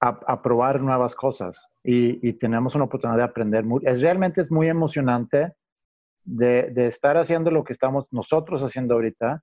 [0.00, 3.64] a, probar nuevas cosas y, tenemos una oportunidad de aprender.
[3.82, 5.54] es, realmente es muy emocionante
[6.24, 9.42] de, estar haciendo lo que estamos nosotros haciendo ahorita.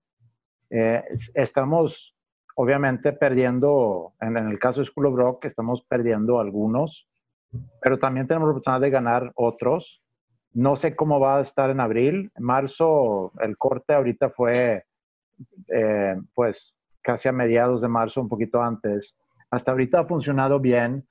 [0.70, 2.16] Eh, estamos
[2.56, 7.08] obviamente perdiendo, en, en, el caso de School of Rock, estamos perdiendo algunos,
[7.82, 10.01] pero también tenemos la oportunidad de ganar otros
[10.54, 12.32] no sé cómo va a estar en abril.
[12.38, 14.86] Marzo, el corte ahorita fue,
[15.68, 19.18] eh, pues, casi a mediados de marzo, un poquito antes.
[19.49, 21.08] Hasta ahorita ha funcionado bien,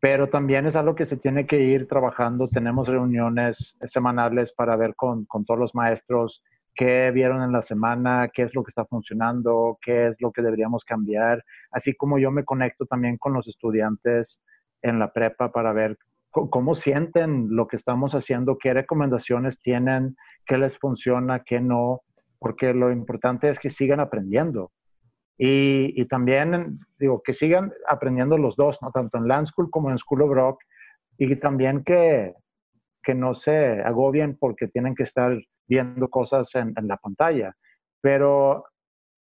[0.00, 2.48] pero también es algo que se tiene que ir trabajando.
[2.48, 6.42] Tenemos reuniones semanales para ver con, con todos los maestros
[6.74, 10.42] qué vieron en la semana, qué es lo que está funcionando, qué es lo que
[10.42, 14.42] deberíamos cambiar, así como yo me conecto también con los estudiantes
[14.82, 15.96] en la prepa para ver
[16.34, 22.02] cómo sienten lo que estamos haciendo, qué recomendaciones tienen, qué les funciona, qué no,
[22.38, 24.72] porque lo importante es que sigan aprendiendo.
[25.38, 28.90] Y, también, digo, que sigan aprendiendo los dos, ¿no?
[28.92, 30.62] Tanto en Land School como en School of Rock,
[31.18, 32.34] y también que,
[33.02, 37.54] que no se agobien porque tienen que estar viendo cosas en, en la pantalla.
[38.00, 38.64] Pero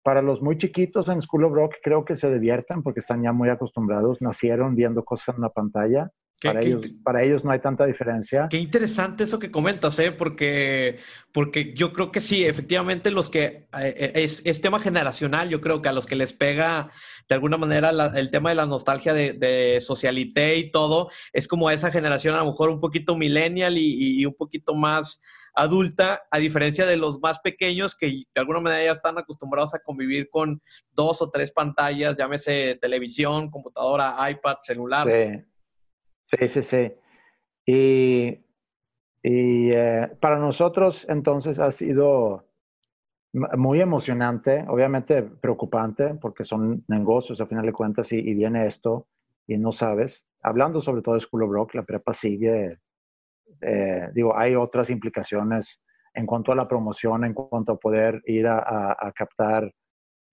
[0.02, 3.32] para los muy chiquitos en School of Rock creo que se divierten porque están ya
[3.32, 6.10] muy acostumbrados, nacieron viendo cosas en la pantalla
[6.48, 8.46] para, ellos, para ellos no hay tanta diferencia.
[8.50, 10.12] Qué interesante eso que comentas, ¿eh?
[10.12, 10.98] porque,
[11.32, 15.60] porque yo creo que sí, efectivamente los que eh, eh, es, es, tema generacional, yo
[15.60, 16.90] creo que a los que les pega
[17.28, 21.70] de alguna manera el tema de la nostalgia de, de, socialité y todo, es como
[21.70, 25.22] esa generación a lo mejor un poquito millennial y, y un poquito más
[25.54, 29.78] adulta, a diferencia de los más pequeños que de alguna manera ya están acostumbrados a
[29.78, 30.60] convivir con
[30.92, 35.06] dos o tres pantallas, llámese televisión, computadora, iPad, celular.
[35.08, 35.53] Sí.
[36.38, 36.92] Sí, sí.
[37.66, 38.40] Y,
[39.22, 42.46] eh, para nosotros entonces ha sido
[43.32, 49.08] muy emocionante, obviamente preocupante, porque son negocios a final de cuentas y, viene esto
[49.46, 50.26] y no sabes.
[50.42, 52.78] Hablando sobre todo de School of Rock, la prepa sigue,
[53.60, 55.82] eh, digo, hay otras implicaciones
[56.12, 59.72] en cuanto a la promoción, en cuanto a poder ir a, captar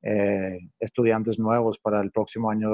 [0.03, 2.69] eh, estudiantes nuevos para el próximo año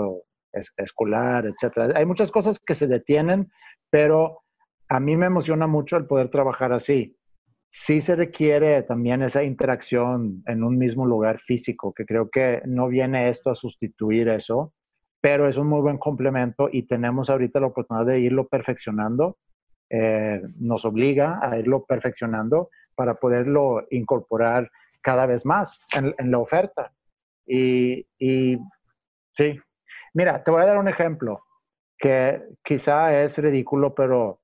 [0.52, 1.98] escolar, etcétera.
[1.98, 3.52] Hay muchas cosas que se detienen,
[3.89, 4.43] pero
[4.89, 7.18] a mí me emociona mucho el poder trabajar así.
[7.70, 12.88] Sí se requiere también esa interacción en un mismo lugar físico, que creo que no
[12.88, 14.74] viene esto a sustituir eso,
[15.22, 19.38] pero es un muy buen complemento y tenemos ahorita la oportunidad de irlo perfeccionando.
[19.89, 24.70] Eh, nos obliga a irlo perfeccionando para poderlo incorporar
[25.02, 26.91] cada vez más en, la oferta.
[27.45, 28.58] Y, y
[29.34, 29.60] sí,
[30.14, 31.43] Mira, te voy a dar un ejemplo
[31.97, 34.41] que quizá es ridículo, pero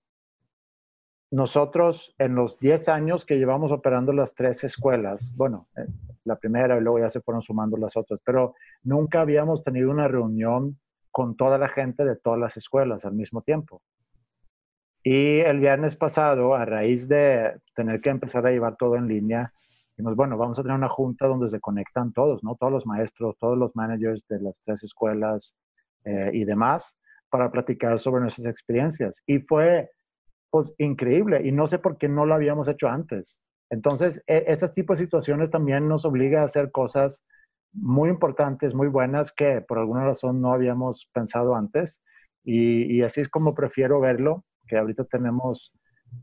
[1.31, 5.87] nosotros en los 10 años que llevamos operando las tres escuelas, bueno, eh,
[6.25, 8.53] la primera y luego ya se fueron sumando las otras, pero
[8.83, 10.79] nunca habíamos tenido una reunión
[11.11, 13.81] con toda la gente de todas las escuelas al mismo tiempo.
[15.03, 19.51] Y el viernes pasado, a raíz de tener que empezar a llevar todo en línea,
[19.95, 22.55] dijimos, bueno, vamos a tener una junta donde se conectan todos, ¿no?
[22.55, 25.55] Todos los maestros, todos los managers de las tres escuelas,
[26.05, 26.97] eh, y demás
[27.29, 29.21] para platicar sobre nuestras experiencias.
[29.25, 29.89] Y fue
[30.51, 33.39] pues increíble y no sé por qué no lo habíamos hecho antes.
[33.69, 37.23] Entonces, e, ese tipo de situaciones también nos obliga a hacer cosas
[37.71, 42.01] muy importantes, muy buenas que por alguna razón no habíamos pensado antes.
[42.43, 45.71] Y, así es como prefiero verlo, que ahorita tenemos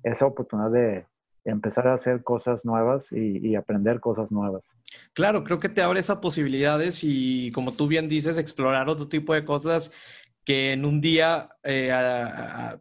[0.05, 1.07] esa oportunidad de
[1.45, 4.64] empezar a hacer cosas nuevas y, aprender cosas nuevas.
[5.12, 9.34] Claro, creo que te abre esas posibilidades y como tú bien dices, explorar otro tipo
[9.34, 9.93] de cosas
[10.45, 11.93] que en un día, eh,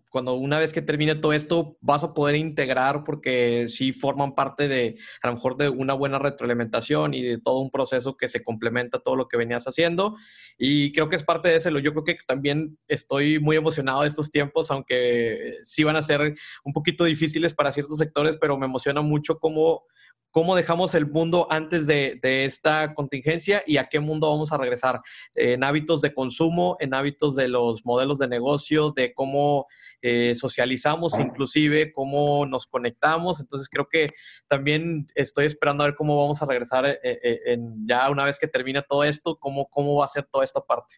[0.10, 4.68] cuando una vez que termine todo esto, vas a poder integrar porque sí forman parte
[4.68, 8.44] de, a lo mejor, de una buena retroalimentación y de todo un proceso que se
[8.44, 10.16] complementa todo lo que venías haciendo.
[10.58, 11.70] Y creo que es parte de eso.
[11.80, 16.36] Yo creo que también estoy muy emocionado de estos tiempos, aunque sí van a ser
[16.64, 19.84] un poquito difíciles para ciertos sectores, pero me emociona mucho cómo
[20.32, 25.02] cómo dejamos el mundo antes de, esta contingencia y a qué mundo vamos a regresar,
[25.36, 29.68] en hábitos de consumo, en hábitos de los modelos de negocio, de cómo
[30.02, 33.40] eh, socializamos, inclusive cómo nos conectamos.
[33.40, 34.10] Entonces creo que
[34.48, 38.38] también estoy esperando a ver cómo vamos a regresar eh, eh, en, ya una vez
[38.38, 40.96] que termine todo esto, cómo, cómo va a ser toda esta parte.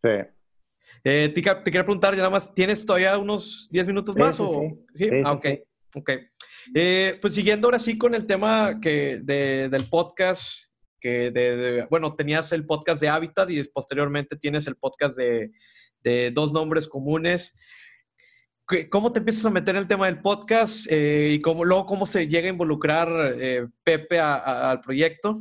[0.00, 0.08] Sí.
[1.02, 4.36] te, te quería preguntar, ya nada más, ¿tienes todavía unos 10 minutos más?
[4.36, 4.78] Sí, o...
[4.94, 5.46] sí, ah, ok,
[5.96, 6.10] ok.
[6.74, 12.52] Eh, pues siguiendo ahora sí con el tema que del podcast, que de, bueno, tenías
[12.52, 15.50] el podcast de Habitat y posteriormente tienes el podcast de,
[16.32, 17.54] dos nombres comunes.
[18.90, 22.04] ¿Cómo te empiezas a meter en el tema del podcast eh, y cómo, luego cómo
[22.04, 23.08] se llega a involucrar
[23.38, 25.38] eh, Pepe al proyecto?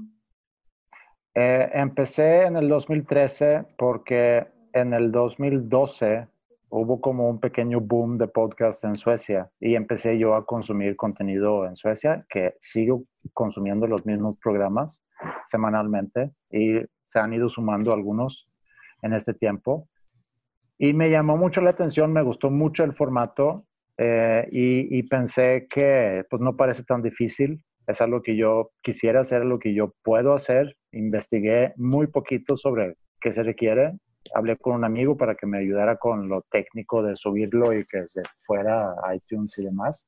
[1.39, 6.27] empecé en el 2013 porque en el 2012
[6.69, 11.65] hubo como un pequeño boom de podcast en Suecia y empecé yo a consumir contenido
[11.65, 13.03] en Suecia, que sigo
[13.33, 15.01] consumiendo los mismos programas
[15.47, 18.47] semanalmente y se han ido sumando algunos
[19.01, 19.87] en este tiempo.
[20.77, 23.65] Y me llamó mucho la atención, me gustó mucho el formato
[23.97, 29.21] eh, y, y, pensé que pues no parece tan difícil, es algo que yo quisiera
[29.21, 30.75] hacer, lo que yo puedo hacer.
[30.91, 33.93] Investigué muy poquito sobre qué se requiere
[34.33, 38.05] hablé con un amigo para que me ayudara con lo técnico de subirlo y que
[38.05, 40.07] se fuera a iTunes y demás.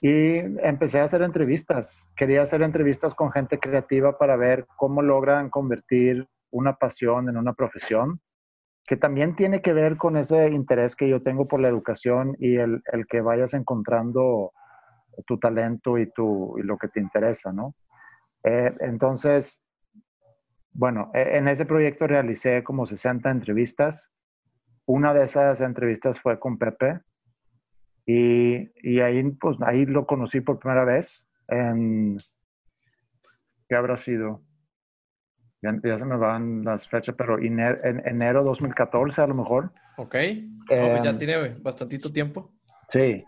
[0.00, 2.08] Y empecé a hacer entrevistas.
[2.16, 7.52] Quería hacer entrevistas con gente creativa para ver cómo logran convertir una pasión en una
[7.52, 8.20] profesión,
[8.86, 12.56] que también tiene que ver con ese interés que yo tengo por la educación y
[12.56, 14.52] el, el que vayas encontrando
[15.26, 17.74] tu talento y, tu, y lo que te interesa, ¿no?
[18.44, 19.62] Eh, entonces,
[20.78, 24.12] bueno, e, en ese proyecto realicé como 60 entrevistas.
[24.86, 27.00] Una de esas entrevistas fue con Pepe
[28.06, 32.16] y, ahí, pues, ahí lo conocí por primera vez en...
[33.68, 34.44] ¿Qué habrá sido?
[35.60, 39.72] Ya, se me van las fechas, pero en enero 2014 a lo mejor.
[39.96, 40.14] Ok,
[40.68, 42.54] pues ya em, tiene bastantito tiempo.
[42.88, 43.24] Sí,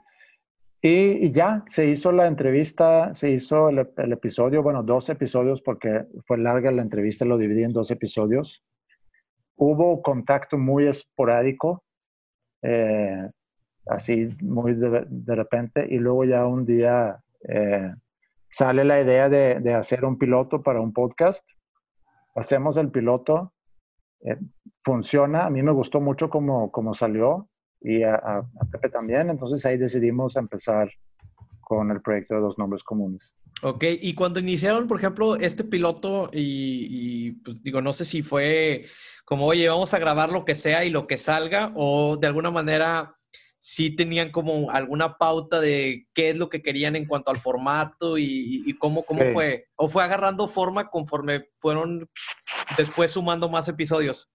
[0.82, 3.78] y, ya, se hizo la entrevista, se hizo el,
[4.12, 8.62] episodio, bueno, dos episodios porque fue larga la entrevista, lo dividí en dos episodios.
[9.56, 11.84] Hubo contacto muy esporádico,
[12.62, 13.28] eh,
[13.86, 17.92] así muy de, repente, y luego ya un día eh,
[18.48, 21.46] sale la idea de, hacer un piloto para un podcast.
[22.34, 23.52] Hacemos el piloto,
[24.22, 24.38] eh,
[24.82, 27.49] funciona, a mí me gustó mucho como, como salió,
[27.80, 29.30] y a, Pepe también.
[29.30, 30.90] Entonces ahí decidimos empezar
[31.60, 33.34] con el proyecto de dos nombres comunes.
[33.62, 38.86] Ok, y cuando iniciaron, por ejemplo, este piloto, y, pues, digo, no sé si fue
[39.24, 42.50] como, oye, vamos a grabar lo que sea y lo que salga, o de alguna
[42.50, 43.16] manera
[43.58, 48.16] sí tenían como alguna pauta de qué es lo que querían en cuanto al formato
[48.16, 52.08] y, cómo, cómo fue, o fue agarrando forma conforme fueron
[52.78, 54.30] después sumando más episodios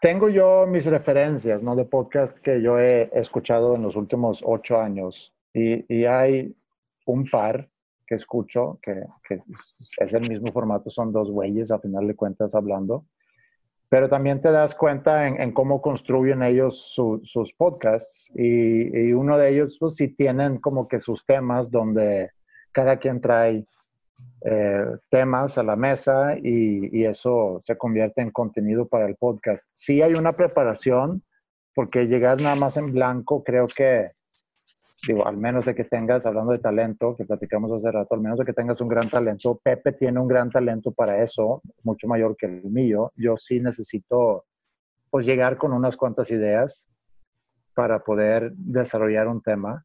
[0.00, 1.74] tengo yo mis referencias ¿no?
[1.74, 5.32] de podcast que yo he escuchado en los últimos ocho años.
[5.52, 6.54] Y, hay
[7.06, 7.68] un par
[8.06, 9.04] que escucho que,
[9.98, 13.04] es el mismo formato, son dos güeyes a final de cuentas hablando,
[13.88, 18.30] pero también te das cuenta en, cómo construyen ellos sus podcasts.
[18.36, 22.30] Y, y, uno de ellos pues sí tienen como que sus temas donde
[22.72, 23.64] cada quien trae
[24.42, 29.64] eh, temas a la mesa y, eso se convierte en contenido para el podcast.
[29.72, 31.22] Si hay una preparación,
[31.74, 34.12] porque llegar nada más en blanco, creo que,
[35.06, 38.38] digo, al menos de que tengas, hablando de talento, que platicamos hace rato, al menos
[38.38, 42.36] de que tengas un gran talento, Pepe tiene un gran talento para eso, mucho mayor
[42.36, 43.12] que el mío.
[43.16, 44.46] Yo sí necesito,
[45.10, 46.88] pues, llegar con unas cuantas ideas
[47.74, 49.84] para poder desarrollar un tema.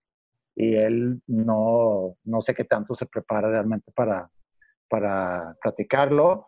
[0.55, 4.29] Y él no, no sé qué tanto se prepara realmente para,
[4.89, 6.47] para platicarlo.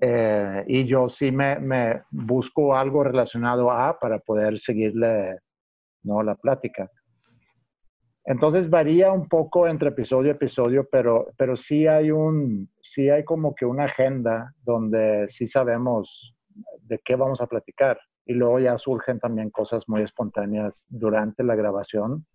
[0.00, 5.40] Eh, y yo sí me, me, busco algo relacionado a para poder seguirle
[6.02, 6.22] ¿no?
[6.22, 6.90] la plática.
[8.24, 13.24] Entonces varía un poco entre episodio a episodio, pero, pero sí, hay un, sí hay
[13.24, 16.34] como que una agenda donde sí sabemos
[16.82, 17.98] de qué vamos a platicar.
[18.24, 22.26] Y luego ya surgen también cosas muy espontáneas durante la grabación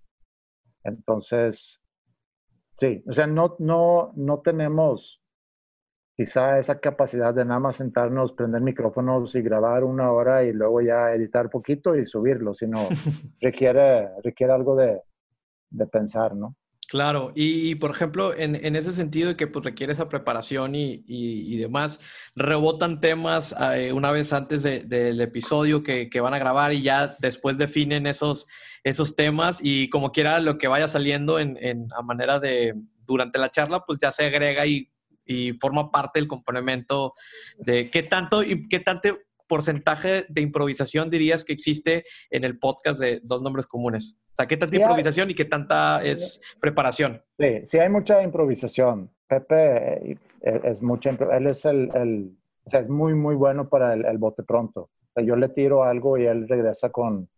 [0.85, 1.81] entonces,
[2.75, 5.21] sí, o sea, no, no, no tenemos
[6.15, 10.81] quizá esa capacidad de nada más sentarnos, prender micrófonos y grabar una hora y luego
[10.81, 12.79] ya editar poquito y subirlo, sino
[13.41, 15.01] requiere, requiere algo de,
[15.69, 16.55] de pensar, ¿no?
[16.87, 21.57] Claro, y, por ejemplo, en, en, ese sentido que pues, requiere esa preparación y, y,
[21.57, 21.99] demás,
[22.35, 27.15] rebotan temas eh, una vez antes del episodio que, que, van a grabar y ya
[27.19, 28.45] después definen esos,
[28.83, 32.75] esos temas y como quiera lo que vaya saliendo en, en a manera de
[33.07, 34.87] durante la charla, pues ya se agrega y,
[35.25, 37.13] y forma parte del complemento
[37.57, 42.99] de qué tanto y qué tanto porcentaje de improvisación dirías que existe en el podcast
[42.99, 44.19] de Dos Nombres Comunes?
[44.33, 47.21] O sea, ¿qué tanta improvisación y qué tanta es preparación?
[47.39, 49.11] Sí, sí hay mucha improvisación.
[49.27, 50.17] Pepe eh,
[50.63, 54.17] es mucha, él es el, el o sea, es muy, muy bueno para el, el
[54.17, 54.81] bote pronto.
[54.81, 57.29] O sea, yo le tiro algo y él regresa con,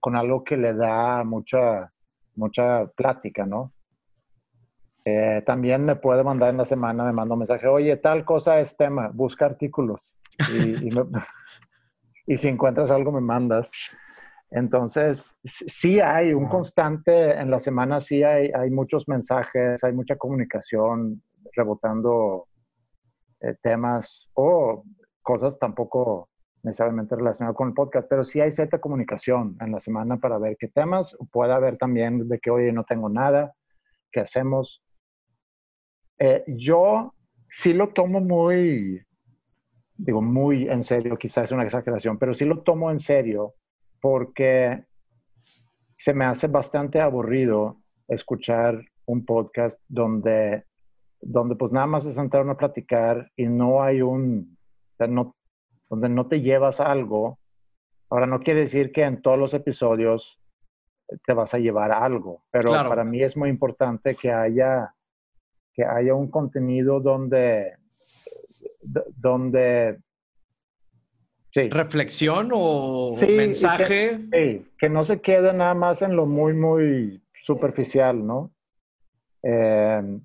[0.00, 1.92] con algo que le da mucha,
[2.36, 3.72] mucha plática, ¿no?
[5.04, 8.60] Eh, también me puede mandar en la semana, me manda un mensaje, oye, tal cosa
[8.60, 10.18] es tema, busca artículos.
[10.52, 11.02] Y, y me,
[12.28, 13.72] y si encuentras algo me mandas.
[14.50, 20.16] Entonces, sí hay un constante, en la semana sí hay, hay muchos mensajes, hay mucha
[20.16, 21.22] comunicación
[21.54, 22.46] rebotando
[23.40, 24.84] eh, temas o
[25.22, 26.28] cosas tampoco
[26.62, 30.56] necesariamente relacionadas con el podcast, pero sí hay cierta comunicación en la semana para ver
[30.58, 31.16] qué temas.
[31.30, 33.54] Puede haber también de que, oye, no tengo nada,
[34.12, 34.82] ¿qué hacemos?
[36.18, 37.14] Eh, yo
[37.48, 39.00] sí lo tomo muy,
[39.98, 43.54] digo, muy en serio, quizás es una exageración, pero sí lo tomo en serio
[44.00, 44.84] porque
[45.98, 50.64] se me hace bastante aburrido escuchar un podcast donde,
[51.20, 54.56] donde pues nada más se sentaron a platicar y no hay un,
[55.08, 55.34] no,
[55.90, 57.38] donde no te llevas algo.
[58.08, 60.40] Ahora, no quiere decir que en todos los episodios
[61.26, 64.94] te vas a llevar algo, pero para mí es muy importante que haya,
[65.72, 67.77] que haya un contenido donde,
[69.16, 69.98] donde
[71.50, 71.68] sí.
[71.70, 74.18] reflexión o mensaje.
[74.30, 78.50] Que, sí, que no se quede nada más en lo muy, muy superficial, ¿no?
[79.42, 80.20] Eh,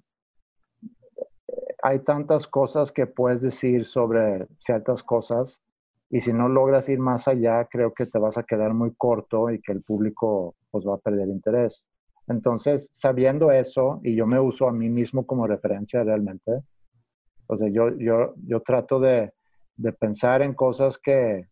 [1.84, 5.61] hay tantas cosas que puedes decir sobre ciertas cosas
[6.10, 9.49] y si no logras ir más allá, creo que te vas a quedar muy corto
[9.49, 11.85] y que el público pues va a perder interés.
[12.27, 16.61] Entonces, sabiendo eso, y yo me uso a mí mismo como referencia realmente,
[17.54, 19.34] o sea, yo, yo, yo trato de,
[19.76, 21.48] de pensar en cosas que,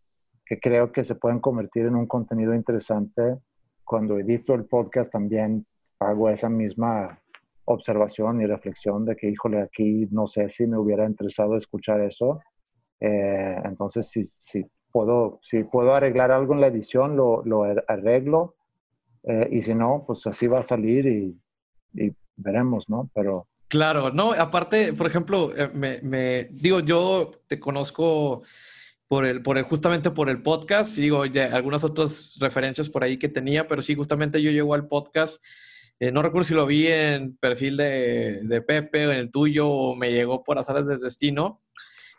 [0.45, 3.37] que, creo que se pueden convertir en un contenido interesante.
[3.83, 5.65] Cuando edito el podcast también
[5.99, 7.21] hago esa misma,
[7.65, 12.41] observación y reflexión de que, híjole, aquí no sé si me hubiera interesado escuchar eso.
[12.99, 18.55] Eh, entonces, si, si, puedo, si puedo arreglar algo en la edición, lo, lo arreglo.
[19.23, 21.39] Eh, y si no, pues así va a salir y,
[21.93, 23.09] y veremos, ¿no?
[23.13, 23.47] Pero...
[23.71, 25.69] Claro, no, aparte, por ejemplo, eh,
[26.03, 28.43] me, digo, yo te conozco
[29.07, 33.17] por el, por el, justamente por el podcast, digo, ya, algunas otras referencias por ahí
[33.17, 35.41] que tenía, pero sí, justamente yo llego al podcast
[36.01, 39.69] eh, no recuerdo si lo vi en perfil de, de, Pepe o en el tuyo
[39.69, 41.61] o me llegó por azares del destino.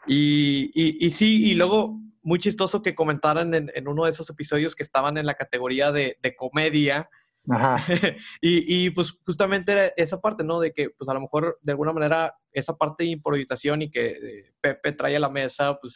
[0.07, 4.77] Y, y, sí, y luego muy chistoso que comentaran en, en, uno de esos episodios
[4.77, 7.11] que estaban en la categoría de, de comedia.
[8.41, 10.61] Y, y, pues justamente era esa parte, ¿no?
[10.61, 14.11] De que pues a lo mejor de alguna manera esa parte de improvisación y que
[14.11, 15.95] eh, Pepe trae a la mesa, pues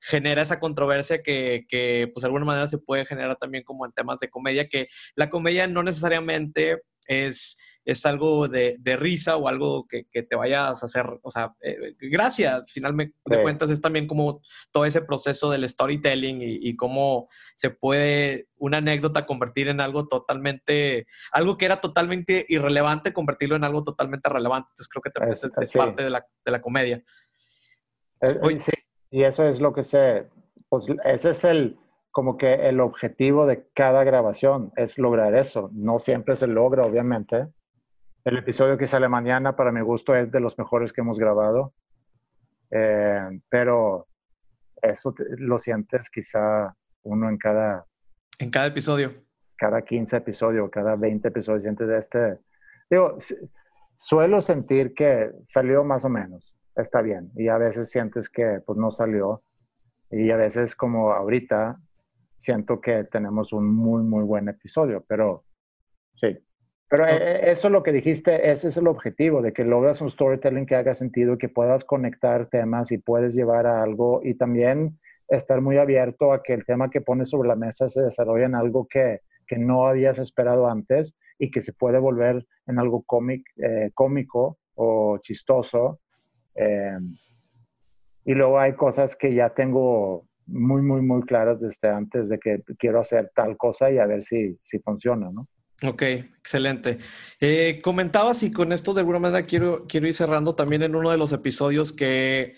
[0.00, 3.92] genera esa controversia que, que pues de alguna manera se puede generar también como en
[3.92, 9.46] temas de comedia, que la comedia no necesariamente es, es algo de, de risa o
[9.46, 13.80] algo que, que, te vayas a hacer, o sea, eh, gracias, finalmente de cuentas es
[13.80, 14.42] también como
[14.72, 20.08] todo ese proceso del storytelling y, y, cómo se puede una anécdota convertir en algo
[20.08, 24.68] totalmente, algo que era totalmente irrelevante, convertirlo en algo totalmente relevante.
[24.72, 26.96] Entonces creo que también es, es, parte de la, de la comedia.
[28.20, 28.72] Eh, eh, sí,
[29.10, 30.28] y eso es lo que se,
[30.68, 31.78] pues ese es el,
[32.10, 35.68] como que el objetivo de cada grabación es lograr eso.
[35.74, 37.48] No siempre se logra, obviamente.
[38.26, 41.74] El episodio que sale mañana, para mi gusto, es de los mejores que hemos grabado.
[42.72, 44.08] Eh, pero
[44.82, 46.74] eso lo sientes quizá
[47.04, 47.86] uno en cada...
[48.40, 49.14] En cada episodio.
[49.56, 52.40] Cada 15 episodios, cada 20 episodios sientes este...
[52.90, 53.16] Digo,
[53.94, 57.30] suelo sentir que salió más o menos, está bien.
[57.36, 59.44] Y a veces sientes que pues no salió.
[60.10, 61.78] Y a veces como ahorita
[62.38, 65.44] siento que tenemos un muy, muy buen episodio, pero
[66.16, 66.36] sí.
[66.88, 70.10] Pero eh, eso es lo que dijiste, ese es el objetivo, de que logras un
[70.10, 74.34] storytelling que haga sentido y que puedas conectar temas y puedes llevar a algo y
[74.34, 74.98] también
[75.28, 78.54] estar muy abierto a que el tema que pones sobre la mesa se desarrolle en
[78.54, 83.42] algo que, que no habías esperado antes y que se puede volver en algo cómic,
[83.56, 86.00] eh, cómico o chistoso.
[86.54, 86.98] Eh,
[88.24, 92.62] y luego hay cosas que ya tengo muy, muy, muy claras desde antes de que
[92.78, 95.48] quiero hacer tal cosa y a ver si, si funciona, ¿no?
[95.82, 96.98] Ok, excelente.
[97.38, 101.10] Eh, comentabas y con esto de alguna manera quiero, quiero ir cerrando también en uno
[101.10, 102.54] de los episodios que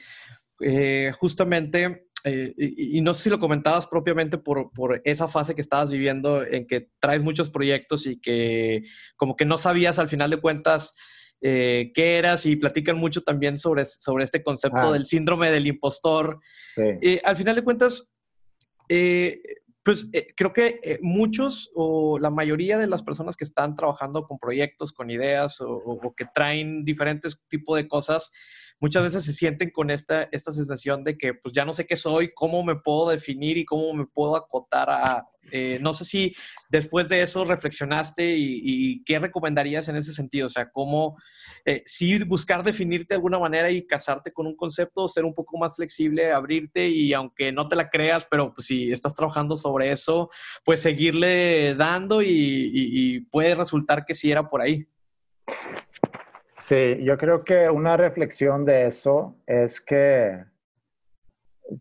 [0.60, 5.54] eh, justamente, eh, y, y, no sé si lo comentabas propiamente por, por, esa fase
[5.54, 8.84] que estabas viviendo en que traes muchos proyectos y que
[9.16, 10.94] como que no sabías al final de cuentas
[11.40, 14.92] eh, qué eras y platican mucho también sobre, sobre este concepto ah.
[14.92, 16.40] del síndrome del impostor.
[17.24, 18.12] Al final de cuentas,
[18.88, 19.40] eh,
[19.88, 20.06] pues
[20.36, 25.10] creo que muchos o la mayoría de las personas que están trabajando con proyectos, con
[25.10, 28.30] ideas o, o que traen diferentes tipos de cosas,
[28.80, 31.96] muchas veces se sienten con esta, esta sensación de que pues ya no sé qué
[31.96, 35.26] soy, cómo me puedo definir y cómo me puedo acotar a...
[35.50, 36.34] Eh, no sé si
[36.68, 41.16] después de eso reflexionaste y, qué recomendarías en ese sentido, o sea, cómo
[41.64, 45.56] eh, sí buscar definirte de alguna manera y casarte con un concepto, ser un poco
[45.56, 49.90] más flexible, abrirte y aunque no te la creas, pero pues si estás trabajando sobre
[49.90, 50.28] eso,
[50.64, 54.86] pues seguirle dando y, y puede resultar que sí era por ahí.
[56.68, 60.44] Sí, yo creo que una reflexión de eso es que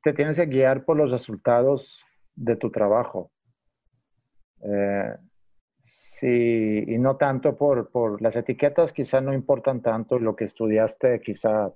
[0.01, 2.01] te tienes que guiar por los resultados
[2.33, 3.29] de tu trabajo.
[4.61, 5.13] Eh,
[5.77, 11.19] sí, y no tanto por, por, las etiquetas, quizá no importan tanto, lo que estudiaste
[11.19, 11.69] quizá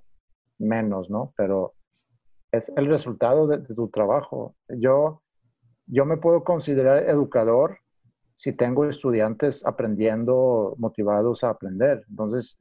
[0.58, 1.34] menos, ¿no?
[1.36, 1.74] Pero
[2.50, 4.56] es el resultado de, de tu trabajo.
[4.70, 5.20] Yo,
[5.84, 7.76] yo me puedo considerar educador
[8.36, 12.06] si tengo estudiantes aprendiendo, motivados a aprender.
[12.08, 12.56] Entonces,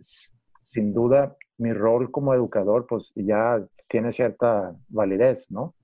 [0.61, 5.75] sin duda mi rol como educador pues ya tiene cierta validez, ¿no?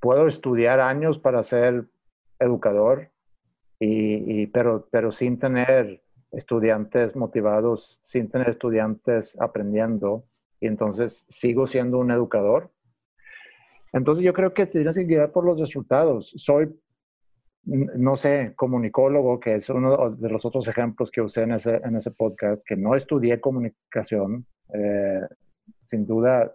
[0.00, 1.86] Puedo estudiar años para ser
[2.38, 3.10] educador,
[3.78, 10.24] y, pero, pero sin tener estudiantes motivados, sin tener estudiantes aprendiendo,
[10.60, 12.70] y entonces sigo siendo un educador.
[13.92, 16.32] Entonces yo creo que tienes que guiar por los resultados.
[16.36, 16.72] Soy
[17.64, 21.96] no sé, comunicólogo, que es uno de los otros ejemplos que usé en ese, en
[21.96, 25.20] ese podcast, que no estudié comunicación, eh,
[25.84, 26.52] sin duda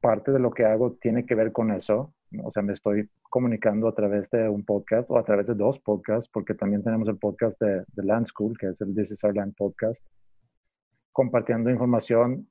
[0.00, 2.12] parte de lo que hago tiene que ver con eso.
[2.42, 5.78] O sea, me estoy comunicando a través de un podcast o a través de dos
[5.78, 9.24] podcasts, porque también tenemos el podcast de, de Land School, que es el This is
[9.24, 10.04] Our Land podcast,
[11.12, 12.48] compartiendo información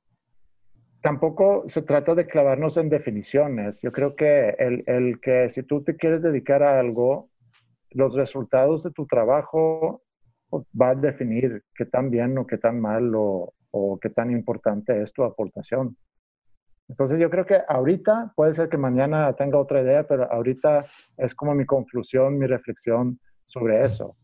[1.02, 3.80] tampoco se trata de clavarnos en definiciones.
[3.82, 7.28] Yo creo que el, que si tú te quieres dedicar a algo,
[7.90, 10.02] los resultados de tu trabajo
[10.48, 14.30] pues, va a definir qué tan bien o qué tan mal o, o qué tan
[14.30, 15.96] importante es tu aportación.
[16.88, 20.84] Entonces yo creo que ahorita, puede ser que mañana tenga otra idea, pero ahorita
[21.16, 24.16] es como mi conclusión, mi reflexión sobre eso.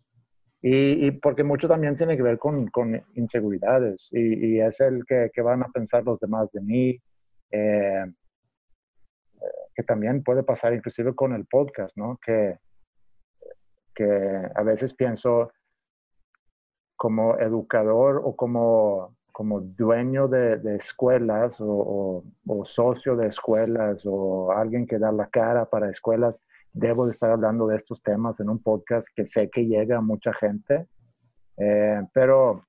[0.61, 2.69] Y, porque mucho también tiene que ver con,
[3.15, 6.99] inseguridades y, es el que, van a pensar los demás de mí,
[7.53, 8.05] eh,
[9.75, 12.19] que también puede pasar inclusive con el podcast, ¿no?
[12.25, 12.59] Que,
[13.95, 15.53] que a veces pienso
[16.97, 22.25] como educador o como, como dueño de, escuelas o,
[22.65, 27.67] socio de escuelas o alguien que da la cara para escuelas, debo de estar hablando
[27.67, 30.87] de estos temas en un podcast que sé que llega a mucha gente,
[31.57, 32.65] eh, pero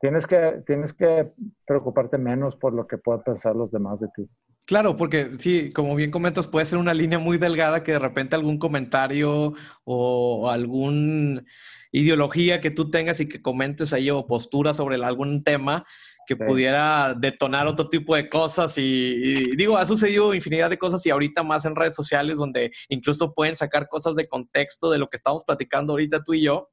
[0.00, 1.32] tienes que, tienes que
[1.66, 4.28] preocuparte menos por lo que puedan pensar los demás de ti.
[4.66, 8.34] Claro, porque sí, como bien comentas, puede ser una línea muy delgada que de repente
[8.34, 9.54] algún comentario
[9.84, 11.46] o algún
[11.92, 15.86] ideología que tú tengas y que comentes ahí o postura sobre algún tema
[16.26, 21.10] que pudiera detonar otro tipo de cosas y, digo, ha sucedido infinidad de cosas y
[21.10, 25.16] ahorita más en redes sociales donde incluso pueden sacar cosas de contexto de lo que
[25.16, 26.70] estamos platicando ahorita tú y yo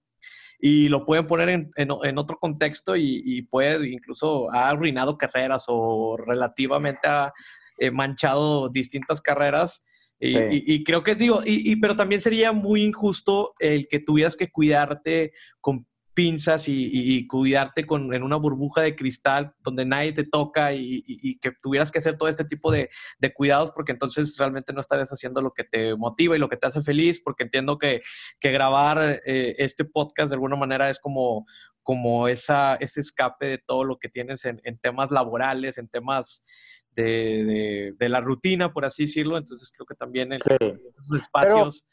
[0.59, 6.15] y lo pueden poner en, en, otro contexto y, puede incluso ha arruinado carreras o
[6.17, 7.33] relativamente ha
[7.77, 9.83] eh, manchado distintas carreras.
[10.19, 14.49] Y, y, creo que digo, y, pero también sería muy injusto el que tuvieras que
[14.49, 20.73] cuidarte con pinzas y, cuidarte con, en una burbuja de cristal donde nadie te toca
[20.73, 22.89] y, que tuvieras que hacer todo este tipo de,
[23.35, 26.67] cuidados porque entonces realmente no estarías haciendo lo que te motiva y lo que te
[26.67, 28.01] hace feliz porque entiendo que,
[28.41, 31.45] grabar eh, este podcast de alguna manera es como,
[31.81, 36.43] como esa, ese escape de todo lo que tienes en, temas laborales, en temas
[36.91, 39.37] de, la rutina, por así decirlo.
[39.37, 41.87] Entonces creo que también en esos espacios...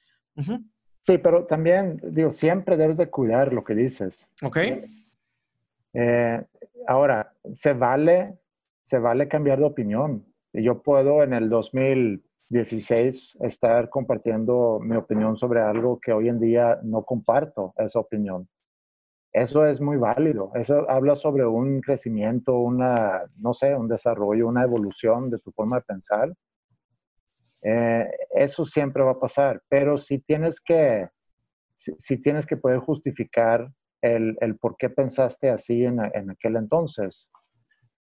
[1.07, 4.31] Sí, pero también, digo, siempre debes de cuidar lo que dices.
[4.43, 4.59] Ok.
[5.95, 6.45] Eh,
[6.87, 8.39] ahora, se vale,
[8.83, 10.27] se vale cambiar de opinión.
[10.53, 16.79] Yo puedo en el 2016 estar compartiendo mi opinión sobre algo que hoy en día
[16.83, 18.49] no comparto esa opinión.
[19.33, 20.51] Eso es muy válido.
[20.55, 25.77] Eso habla sobre un crecimiento, una, no sé, un desarrollo, una evolución de tu forma
[25.77, 26.35] de pensar
[27.63, 31.09] eh, eso siempre va a pasar, pero si tienes que,
[31.75, 33.71] si, tienes que poder justificar
[34.01, 37.31] el, el, por qué pensaste así en, en, aquel entonces,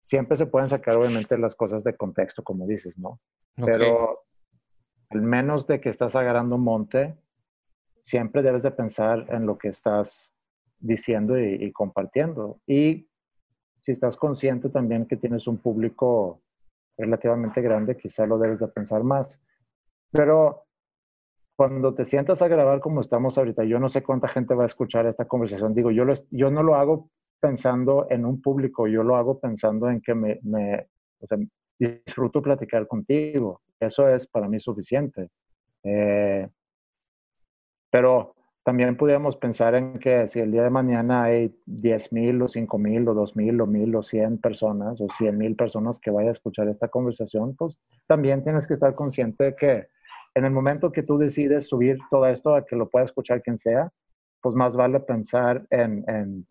[0.02, 3.20] siempre se pueden sacar obviamente las cosas de contexto, como dices, ¿no?
[3.56, 4.24] Pero
[5.08, 7.16] al menos de que estás agarrando monte,
[8.02, 10.34] siempre debes de pensar en lo que estás
[10.78, 12.60] diciendo y, y compartiendo.
[12.66, 13.08] Y
[13.80, 16.42] si estás consciente también que tienes un público
[16.98, 19.40] relativamente grande, quizá lo debes de pensar más.
[20.16, 20.64] Pero
[21.56, 24.66] cuando te sientas a grabar como estamos ahorita, yo no sé cuánta gente va a
[24.66, 25.74] escuchar esta conversación.
[25.74, 27.10] Digo, yo, yo no lo hago
[27.40, 30.86] pensando en un público, yo lo hago pensando en que me, me
[31.20, 31.38] o sea,
[31.78, 33.62] disfruto platicar contigo.
[33.78, 35.28] Eso es para mí suficiente.
[35.82, 36.48] Eh,
[37.90, 42.48] pero también podríamos pensar en que si el día de mañana hay 10 mil o
[42.48, 46.10] 5 mil o 2 mil o 1000 o 100 personas o 100 mil personas que
[46.10, 49.95] vayan a escuchar esta conversación, pues también tienes que estar consciente de que
[50.36, 53.56] en el momento que tú decides subir todo esto a que lo pueda escuchar quien
[53.56, 53.90] sea,
[54.42, 56.04] pues más vale pensar en,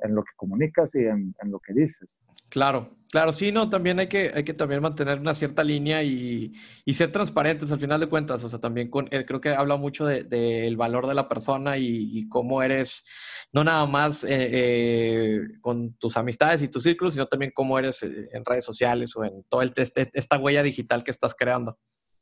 [0.10, 2.18] lo que comunicas y en, lo que dices.
[2.50, 6.52] Claro, claro, sí, no, también hay que, hay que también mantener una cierta línea y,
[6.94, 10.08] ser transparentes al final de cuentas, o sea, también con, eh, creo que habla mucho
[10.08, 13.06] del de, valor de la persona y, cómo eres,
[13.54, 18.02] no nada más eh, eh, con tus amistades y tus círculos, sino también cómo eres
[18.02, 21.78] en redes sociales o en toda este, esta huella digital que estás creando.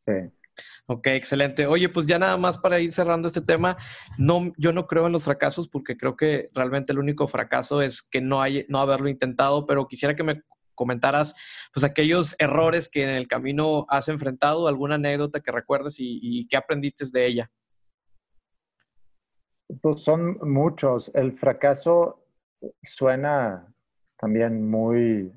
[0.05, 0.29] Sí.
[0.85, 1.65] Ok, excelente.
[1.65, 3.77] Oye, pues ya nada más para ir cerrando este tema,
[4.17, 8.01] no, yo no creo en los fracasos porque creo que realmente el único fracaso es
[8.01, 10.41] que no, hay, no haberlo intentado, pero quisiera que me
[10.75, 11.35] comentaras
[11.73, 16.47] pues aquellos errores que en el camino has enfrentado, alguna anécdota que recuerdes y, y
[16.47, 17.51] qué aprendiste de ella.
[19.81, 21.11] Pues son muchos.
[21.13, 22.25] El fracaso
[22.83, 23.73] suena
[24.17, 25.31] también muy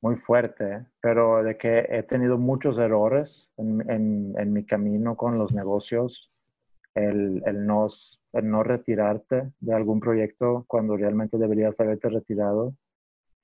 [0.00, 5.52] muy fuerte, pero de que he tenido muchos errores en, en, mi camino con los
[5.52, 6.30] negocios,
[6.94, 7.86] el, el, no,
[8.32, 12.74] el no retirarte de algún proyecto cuando realmente deberías haberte retirado,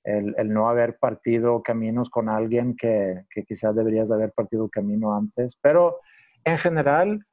[0.03, 5.15] el, el no haber partido caminos con alguien que, que, quizás deberías haber partido camino
[5.15, 5.99] antes, pero
[6.43, 7.25] en general,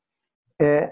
[0.58, 0.90] eh,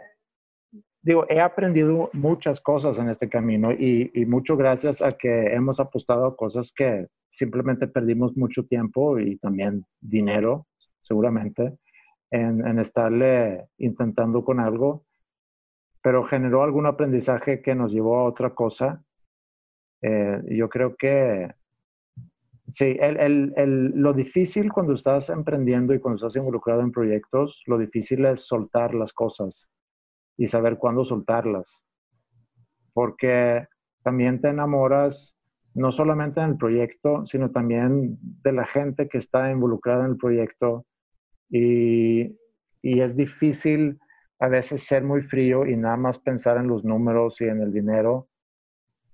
[1.08, 5.80] digo, he aprendido muchas cosas en este camino y, y mucho gracias a que hemos
[5.80, 10.66] apostado a cosas que simplemente perdimos mucho tiempo y también dinero,
[11.00, 11.78] seguramente,
[12.30, 15.04] en, en estarle intentando con algo.
[16.02, 19.02] pero generó algún aprendizaje que nos llevó a otra cosa.
[20.02, 21.52] Eh, yo creo que
[22.68, 27.78] sí, el, el, lo difícil cuando estás emprendiendo y cuando estás involucrado en proyectos, lo
[27.78, 29.68] difícil es soltar las cosas
[30.38, 31.84] y saber cuándo soltarlas.
[32.94, 33.66] Porque
[34.02, 35.36] también te enamoras
[35.74, 40.16] no solamente en el proyecto, sino también de la gente que está involucrada en el
[40.16, 40.86] proyecto.
[41.50, 42.36] Y,
[42.80, 44.00] y es difícil
[44.40, 47.72] a veces ser muy frío y nada más pensar en los números y en el
[47.72, 48.28] dinero,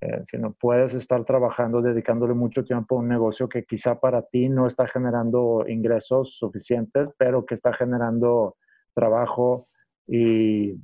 [0.00, 4.50] eh, sino puedes estar trabajando, dedicándole mucho tiempo a un negocio que quizá para ti
[4.50, 8.56] no está generando ingresos suficientes, pero que está generando
[8.92, 9.68] trabajo
[10.06, 10.74] y,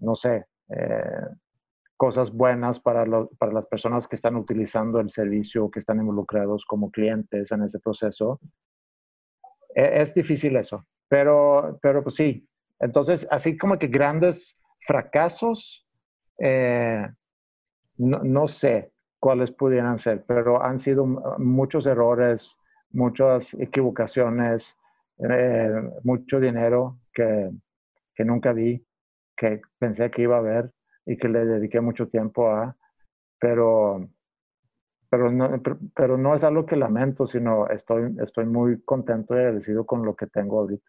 [0.00, 1.26] no sé, eh,
[1.96, 3.04] cosas buenas para,
[3.38, 7.78] para las personas que están utilizando el servicio, que están involucrados como clientes en ese
[7.78, 8.40] proceso.
[9.74, 12.46] E, es difícil eso, pero, pero pues sí,
[12.78, 15.86] entonces, así como que grandes fracasos,
[16.38, 17.08] eh,
[17.96, 21.06] no, sé cuáles pudieran ser, pero han sido
[21.38, 22.56] muchos errores,
[22.90, 24.76] muchas equivocaciones,
[25.18, 25.70] eh,
[26.02, 27.50] mucho dinero que,
[28.22, 28.86] nunca vi,
[29.34, 30.70] que pensé que iba a haber
[31.06, 32.76] y que le dediqué mucho tiempo a,
[33.40, 34.08] pero,
[35.10, 35.60] pero, no,
[35.94, 40.14] pero no es algo que lamento, sino estoy, estoy muy contento y agradecido con lo
[40.14, 40.88] que tengo ahorita.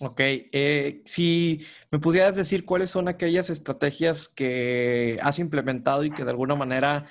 [0.00, 6.24] Ok, eh, si me pudieras decir cuáles son aquellas estrategias que has implementado y que
[6.24, 7.06] de alguna manera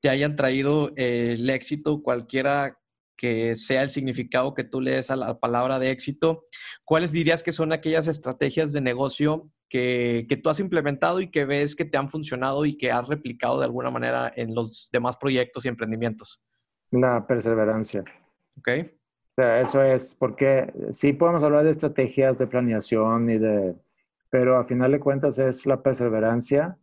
[0.00, 2.78] te hayan traído eh, el éxito, cualquiera
[3.18, 6.44] que sea el significado que tú le des a la palabra de éxito,
[6.84, 11.44] ¿cuáles dirías que son aquellas estrategias de negocio que, que, tú has implementado y que
[11.44, 15.18] ves que te han funcionado y que has replicado de alguna manera en los demás
[15.18, 16.42] proyectos y emprendimientos?
[16.90, 18.02] La perseverancia.
[18.56, 18.68] Ok
[19.38, 23.76] sea, eso es porque sí podemos hablar de estrategias de planeación y de,
[24.30, 26.76] pero a final de cuentas es la perseverancia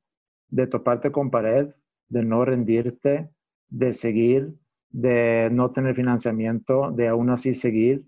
[0.48, 1.74] de toparte con pared,
[2.07, 3.30] de no rendirte,
[3.68, 4.53] de seguir,
[4.90, 8.06] de no tener financiamiento, de aún así seguir,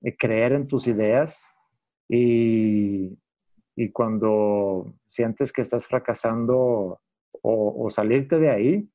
[0.00, 1.46] de creer en tus ideas
[2.08, 3.18] y,
[3.76, 7.00] y cuando sientes que estás fracasando
[7.42, 8.88] o, salirte de ahí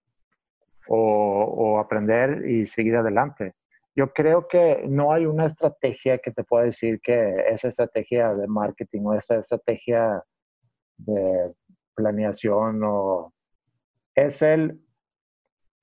[0.88, 3.54] o, o aprender y seguir adelante.
[3.95, 8.48] Yo creo que no hay una estrategia que te pueda decir que esa estrategia de
[8.48, 10.24] marketing o esa estrategia
[10.98, 11.54] de
[11.95, 13.34] planeación o
[14.16, 14.80] es el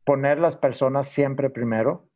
[0.04, 2.08] poner las personas siempre primero,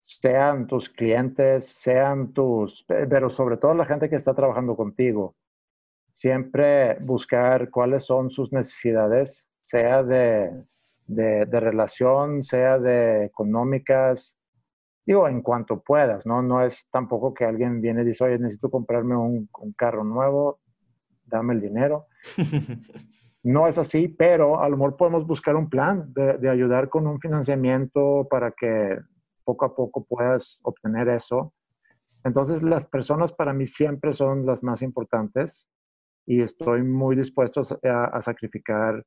[0.00, 5.36] sean tus clientes, sean tus, pero sobre todo la gente que está trabajando contigo.
[6.14, 10.64] Siempre buscar cuáles son sus necesidades, sea de,
[11.06, 14.38] de, relación, sea de económicas,
[15.06, 16.42] digo, en cuanto puedas, ¿no?
[16.42, 20.60] No es tampoco que alguien viene y dice, oye, necesito comprarme un, carro nuevo,
[21.24, 22.06] dame el dinero.
[23.42, 27.18] no es así, pero a lo mejor podemos buscar un plan de, ayudar con un
[27.20, 28.98] financiamiento para que
[29.44, 31.52] poco a poco puedas obtener eso.
[32.24, 35.66] Entonces, las personas para mí siempre son las más importantes
[36.24, 39.04] y estoy muy dispuesto a, a sacrificar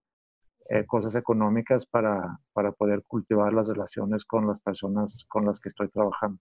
[0.68, 5.70] eh, cosas económicas para, para poder cultivar las relaciones con las personas con las que
[5.70, 6.40] estoy trabajando.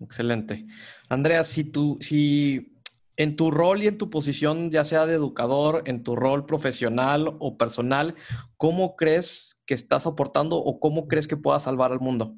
[0.00, 0.66] Excelente.
[1.08, 2.73] Andrea, si tú, si
[3.16, 7.36] en tu rol y en tu posición, ya sea de educador, en tu rol profesional
[7.38, 8.14] o personal,
[8.56, 12.34] ¿cómo crees que estás aportando o cómo crees que puedas salvar al mundo?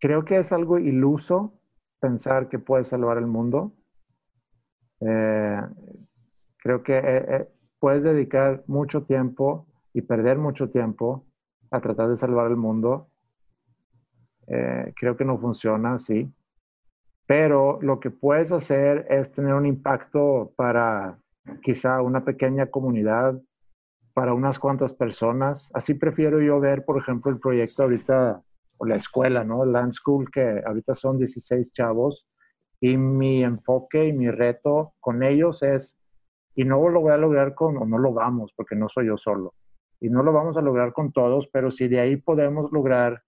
[0.00, 1.54] Creo que es algo iluso
[2.00, 3.72] pensar que puedes salvar el mundo.
[5.00, 5.60] Eh,
[6.58, 11.24] creo que eh, puedes dedicar mucho tiempo y perder mucho tiempo
[11.70, 13.08] a tratar de salvar el mundo.
[14.46, 16.30] Eh, creo que no funciona así.
[17.26, 21.18] Pero lo que puedes hacer es tener un impacto para
[21.62, 23.40] quizá una pequeña comunidad,
[24.12, 25.70] para unas cuantas personas.
[25.74, 28.42] Así prefiero yo ver, por ejemplo, el proyecto ahorita,
[28.76, 29.64] o la escuela, ¿no?
[29.64, 32.26] Land School, que ahorita son 16 chavos.
[32.80, 35.96] Y mi enfoque y mi reto con ellos es
[36.54, 39.16] y no lo voy a lograr con, o no lo vamos, porque no soy yo
[39.16, 39.54] solo.
[40.00, 43.22] Y no lo vamos a lograr con todos, pero si de ahí podemos lograr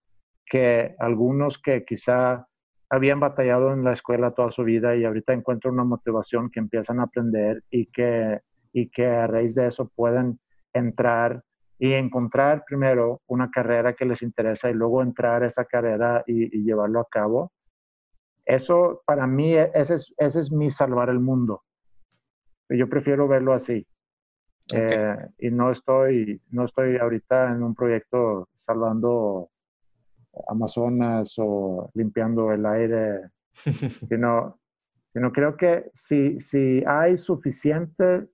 [0.44, 2.46] que algunos que quizá
[2.88, 7.00] habían batallado en la escuela toda su vida y ahorita encuentran una motivación que empiezan
[7.00, 8.40] a aprender y que,
[8.72, 10.38] y que a raíz de eso pueden
[10.72, 11.42] entrar
[11.78, 16.56] y encontrar primero una carrera que les interesa y luego entrar a esa carrera y,
[16.56, 17.52] y llevarlo a cabo.
[18.44, 21.62] Eso para mí, ese es, ese es mi salvar el mundo.
[22.68, 23.86] Yo prefiero verlo así.
[24.72, 29.50] Eh, y no estoy, no estoy ahorita en un proyecto salvando
[30.48, 33.30] Amazonas o limpiando el aire,
[34.08, 34.58] sino,
[35.12, 38.28] sino creo que si, si hay suficiente,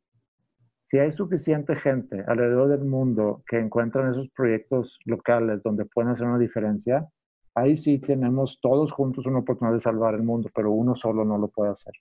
[0.84, 6.26] si hay suficiente gente alrededor del mundo que encuentran esos proyectos locales donde pueden hacer
[6.26, 7.08] una diferencia,
[7.54, 11.38] ahí sí tenemos todos juntos una oportunidad de salvar el mundo, pero uno solo no
[11.38, 11.94] lo puede hacer.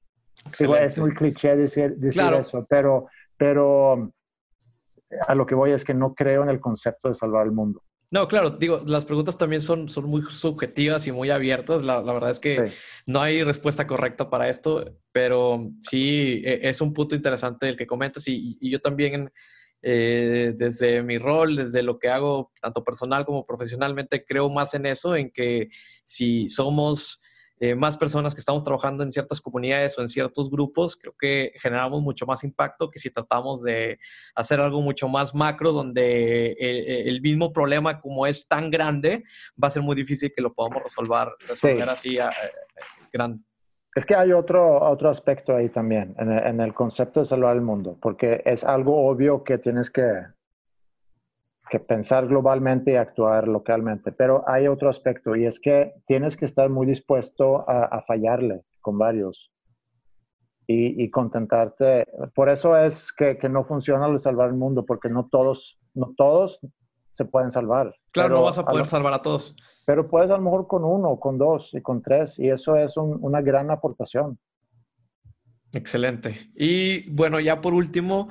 [0.76, 3.08] es muy cliché decir, eso, pero,
[3.38, 4.12] pero
[5.28, 7.82] a lo que voy es que no creo en el concepto de salvar el mundo.
[8.12, 11.82] No, claro, digo, las preguntas también son, son muy subjetivas y muy abiertas.
[11.82, 12.72] La, verdad es que
[13.06, 17.88] no hay respuesta correcta para esto, pero sí e, es un punto interesante el que
[17.88, 19.32] comentas y, y yo también
[19.82, 24.86] eh, desde mi rol, desde lo que hago, tanto personal como profesionalmente, creo más en
[24.86, 25.70] eso, en que
[26.04, 27.21] si somos
[27.64, 31.54] eh, más personas que estamos trabajando en ciertas comunidades o en ciertos grupos, creo que
[31.58, 34.00] generamos mucho más impacto que si tratamos de
[34.34, 39.24] hacer algo mucho más macro, donde eh, el, mismo problema como es tan grande,
[39.64, 42.24] va a ser muy difícil que lo podamos resolver, resolver así eh,
[43.14, 43.44] grande.
[43.94, 47.56] Es que hay otro, otro aspecto ahí también, en el, en el concepto de salvar
[47.56, 50.24] el mundo, porque es algo obvio que tienes que
[51.70, 54.12] que pensar globalmente y actuar localmente.
[54.12, 58.98] Pero hay otro aspecto y es que tienes que estar muy dispuesto a, fallarle con
[58.98, 59.52] varios
[60.68, 62.08] y, contentarte.
[62.34, 66.14] Por eso es que, no funciona lo de salvar el mundo, porque no todos, no
[66.16, 66.60] todos
[67.12, 67.94] se pueden salvar.
[68.12, 69.56] Claro, no vas a poder salvar a todos.
[69.86, 72.96] Pero puedes a lo mejor con uno, con dos y con tres, y eso es
[72.98, 74.40] una gran aportación.
[75.74, 76.52] Excelente.
[76.56, 78.30] Y bueno, ya por último,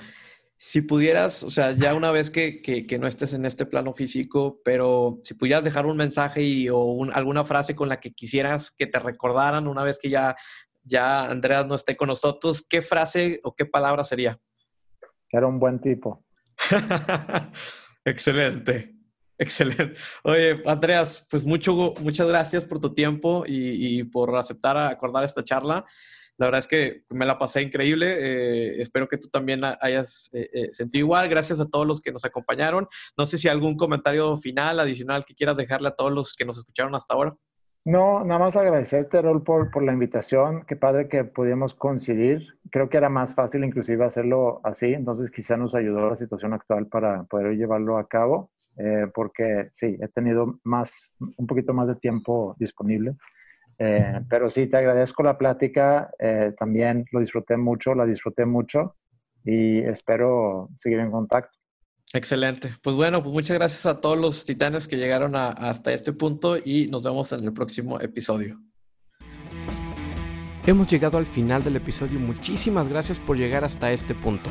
[0.62, 4.60] si pudieras, o sea, ya una vez que, que, no estés en este plano físico,
[4.62, 8.86] pero si pudieras dejar un mensaje y, o alguna frase con la que quisieras que
[8.86, 10.36] te recordaran una vez que ya,
[10.82, 14.38] ya Andreas no esté con nosotros, ¿qué frase o qué palabra sería?
[15.30, 16.26] Era un buen tipo.
[18.04, 18.94] excelente,
[19.38, 19.94] excelente.
[20.24, 25.42] Oye, Andreas, pues mucho, muchas gracias por tu tiempo y, y por aceptar acordar esta
[25.42, 25.86] charla.
[26.40, 28.16] La verdad es que me la pasé increíble.
[28.18, 31.28] Eh, espero que tú también hayas eh, eh, sentido igual.
[31.28, 32.88] Gracias a todos los que nos acompañaron.
[33.18, 36.56] No sé si algún comentario final, adicional que quieras dejarle a todos los que nos
[36.56, 37.36] escucharon hasta ahora.
[37.84, 40.64] No, nada más agradecerte, Rol, por, por la invitación.
[40.66, 42.46] Qué padre que pudimos coincidir.
[42.70, 46.86] Creo que era más fácil inclusive hacerlo así, entonces quizá nos ayudó la situación actual
[46.86, 48.50] para poder llevarlo a cabo,
[49.14, 53.16] porque sí, he tenido más, un poquito más de tiempo disponible.
[53.82, 58.96] Eh, pero sí, te agradezco la plática, eh, también lo disfruté mucho, la disfruté mucho
[59.42, 61.58] y espero seguir en contacto.
[62.12, 62.74] Excelente.
[62.82, 66.88] Pues bueno, pues muchas gracias a todos los titanes que llegaron hasta este punto y
[66.88, 68.60] nos vemos en el próximo episodio.
[70.66, 72.20] Hemos llegado al final del episodio.
[72.20, 74.50] Muchísimas gracias por llegar hasta este punto.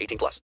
[0.00, 0.40] 18 plus.